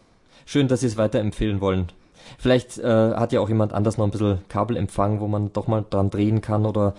[0.47, 1.89] schön, dass Sie es weiterempfehlen wollen.
[2.39, 5.85] Vielleicht äh, hat ja auch jemand anders noch ein bisschen Kabelempfang, wo man doch mal
[5.89, 6.95] dran drehen kann oder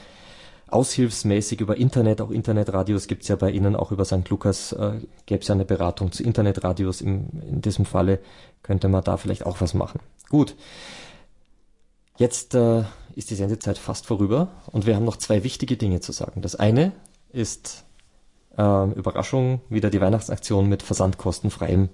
[0.69, 4.27] aushilfsmäßig über Internet, auch Internetradios gibt's ja bei Ihnen, auch über St.
[4.29, 7.01] Lukas äh, gäbe es ja eine Beratung zu Internetradios.
[7.01, 8.19] Im, in diesem Falle
[8.63, 9.99] könnte man da vielleicht auch was machen.
[10.29, 10.55] Gut.
[12.17, 12.83] Jetzt äh,
[13.15, 16.41] ist die Sendezeit fast vorüber und wir haben noch zwei wichtige Dinge zu sagen.
[16.41, 16.91] Das eine
[17.31, 17.85] ist
[18.57, 21.89] ähm, Überraschung, wieder die Weihnachtsaktion mit versandkostenfreiem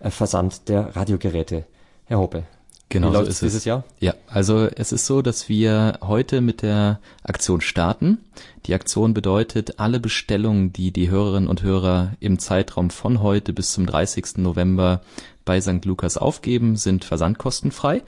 [0.00, 1.64] äh, Versand der Radiogeräte.
[2.04, 2.44] Herr Hoppe,
[2.88, 3.64] Genau wie so ist dieses es.
[3.64, 3.84] Jahr?
[4.00, 8.18] Ja, also es ist so, dass wir heute mit der Aktion starten.
[8.66, 13.72] Die Aktion bedeutet, alle Bestellungen, die die Hörerinnen und Hörer im Zeitraum von heute bis
[13.72, 14.38] zum 30.
[14.38, 15.00] November
[15.44, 15.84] bei St.
[15.84, 18.02] Lukas aufgeben, sind versandkostenfrei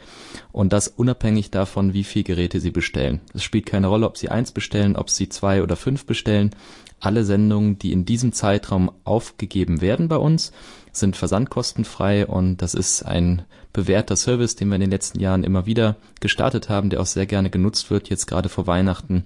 [0.53, 3.21] und das unabhängig davon, wie viel Geräte sie bestellen.
[3.33, 6.51] Es spielt keine Rolle, ob sie eins bestellen, ob sie zwei oder fünf bestellen.
[6.99, 10.53] Alle Sendungen, die in diesem Zeitraum aufgegeben werden bei uns,
[10.93, 13.43] sind versandkostenfrei und das ist ein
[13.73, 17.27] bewährter Service, den wir in den letzten Jahren immer wieder gestartet haben, der auch sehr
[17.27, 19.25] gerne genutzt wird, jetzt gerade vor Weihnachten.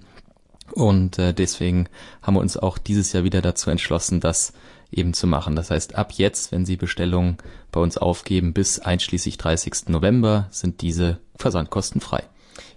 [0.73, 1.87] Und äh, deswegen
[2.21, 4.53] haben wir uns auch dieses Jahr wieder dazu entschlossen, das
[4.91, 5.55] eben zu machen.
[5.55, 7.37] Das heißt, ab jetzt, wenn Sie Bestellungen
[7.71, 9.89] bei uns aufgeben, bis einschließlich 30.
[9.89, 12.23] November, sind diese versandkostenfrei.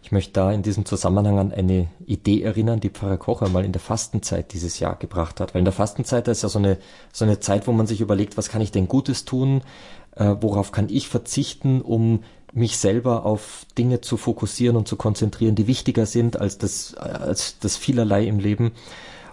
[0.02, 3.72] Ich möchte da in diesem Zusammenhang an eine Idee erinnern, die Pfarrer Kocher mal in
[3.72, 5.54] der Fastenzeit dieses Jahr gebracht hat.
[5.54, 6.78] Weil in der Fastenzeit da ist ja so eine,
[7.12, 9.62] so eine Zeit, wo man sich überlegt, was kann ich denn Gutes tun,
[10.16, 15.54] äh, worauf kann ich verzichten, um mich selber auf Dinge zu fokussieren und zu konzentrieren,
[15.54, 18.72] die wichtiger sind als das, als das vielerlei im Leben.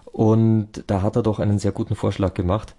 [0.06, 2.76] Und da hat er doch einen sehr guten Vorschlag gemacht,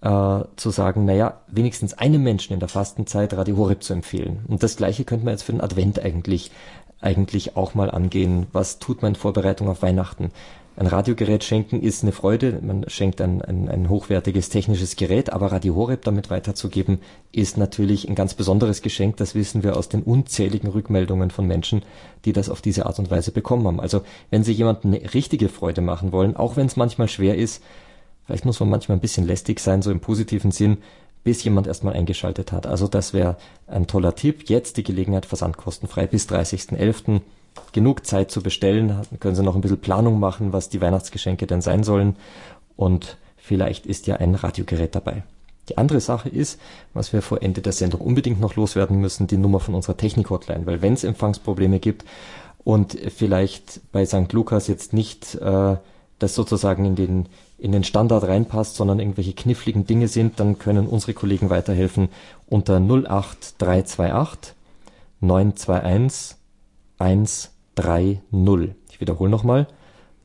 [0.00, 4.44] äh, zu sagen, naja, wenigstens einem Menschen in der Fastenzeit Radio Horeb zu empfehlen.
[4.48, 6.50] Und das Gleiche könnte man jetzt für den Advent eigentlich,
[7.00, 8.46] eigentlich auch mal angehen.
[8.52, 10.30] Was tut man in Vorbereitung auf Weihnachten?
[10.78, 12.60] Ein Radiogerät schenken ist eine Freude.
[12.62, 17.00] Man schenkt ein, ein, ein hochwertiges technisches Gerät, aber Radio Horeb damit weiterzugeben,
[17.32, 19.16] ist natürlich ein ganz besonderes Geschenk.
[19.16, 21.82] Das wissen wir aus den unzähligen Rückmeldungen von Menschen,
[22.24, 23.80] die das auf diese Art und Weise bekommen haben.
[23.80, 27.60] Also wenn Sie jemandem eine richtige Freude machen wollen, auch wenn es manchmal schwer ist,
[28.26, 30.78] vielleicht muss man manchmal ein bisschen lästig sein, so im positiven Sinn,
[31.24, 32.68] bis jemand erstmal eingeschaltet hat.
[32.68, 34.48] Also das wäre ein toller Tipp.
[34.48, 37.20] Jetzt die Gelegenheit versandkostenfrei bis 30.11
[37.72, 38.94] genug Zeit zu bestellen.
[39.20, 42.16] Können Sie noch ein bisschen Planung machen, was die Weihnachtsgeschenke denn sein sollen.
[42.76, 45.22] Und vielleicht ist ja ein Radiogerät dabei.
[45.68, 46.58] Die andere Sache ist,
[46.94, 50.66] was wir vor Ende der Sendung unbedingt noch loswerden müssen, die Nummer von unserer Technik-Hotline.
[50.66, 52.04] Weil wenn es Empfangsprobleme gibt
[52.64, 54.32] und vielleicht bei St.
[54.32, 55.76] Lukas jetzt nicht äh,
[56.18, 57.26] das sozusagen in den,
[57.58, 62.08] in den Standard reinpasst, sondern irgendwelche kniffligen Dinge sind, dann können unsere Kollegen weiterhelfen
[62.46, 64.54] unter 08328
[65.20, 66.37] 921
[66.98, 68.74] 130.
[68.90, 69.66] Ich wiederhole nochmal.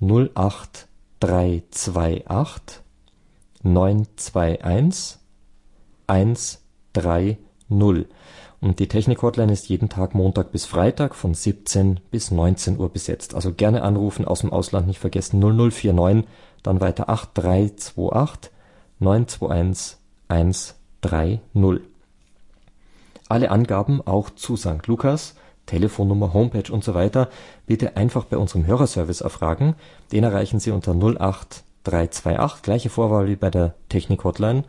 [0.01, 2.81] 08328
[3.63, 5.19] 921
[6.07, 7.37] 130.
[8.61, 13.35] Und die Technik-Hotline ist jeden Tag Montag bis Freitag von 17 bis 19 Uhr besetzt.
[13.35, 16.23] Also gerne anrufen, aus dem Ausland nicht vergessen 0049,
[16.63, 18.51] dann weiter 8328
[18.99, 19.97] 921
[20.29, 21.81] 130.
[23.27, 24.87] Alle Angaben auch zu St.
[24.87, 27.29] Lukas, Telefonnummer, Homepage und so weiter,
[27.65, 29.75] bitte einfach bei unserem Hörerservice erfragen.
[30.11, 34.63] Den erreichen Sie unter 08328, gleiche Vorwahl wie bei der Technik-Hotline,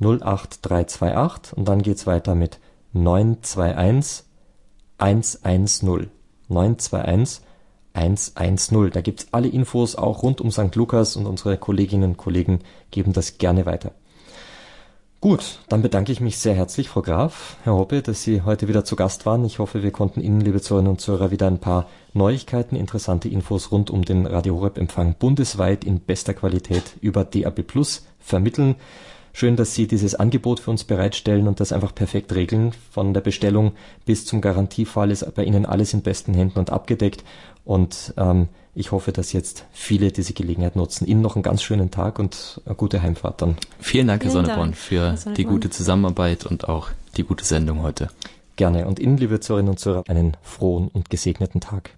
[0.00, 2.58] 08328 und dann geht's weiter mit
[2.92, 4.24] 921
[4.98, 6.10] 110.
[6.48, 7.42] 921
[7.92, 8.90] 110.
[8.90, 10.74] Da gibt's alle Infos auch rund um St.
[10.74, 13.92] Lukas und unsere Kolleginnen und Kollegen geben das gerne weiter.
[15.20, 18.84] Gut, dann bedanke ich mich sehr herzlich, Frau Graf, Herr Hoppe, dass Sie heute wieder
[18.84, 19.44] zu Gast waren.
[19.44, 23.72] Ich hoffe, wir konnten Ihnen, liebe Zuhörerinnen und Zuhörer, wieder ein paar Neuigkeiten, interessante Infos
[23.72, 28.76] rund um den Radio Horeb Empfang bundesweit in bester Qualität über DAB Plus vermitteln.
[29.38, 32.72] Schön, dass Sie dieses Angebot für uns bereitstellen und das einfach perfekt regeln.
[32.90, 33.70] Von der Bestellung
[34.04, 37.22] bis zum Garantiefall ist bei Ihnen alles in besten Händen und abgedeckt.
[37.64, 41.06] Und ähm, ich hoffe, dass jetzt viele diese Gelegenheit nutzen.
[41.06, 43.56] Ihnen noch einen ganz schönen Tag und eine gute Heimfahrt dann.
[43.78, 45.34] Vielen Dank, Herr Sonneborn, für Sonneborn.
[45.36, 48.08] die gute Zusammenarbeit und auch die gute Sendung heute.
[48.56, 48.88] Gerne.
[48.88, 51.97] Und Ihnen, liebe Zuhörerinnen und Zuhörer, einen frohen und gesegneten Tag.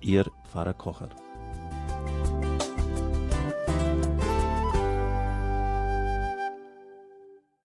[0.00, 1.08] Ihr Pfarrer Kocher.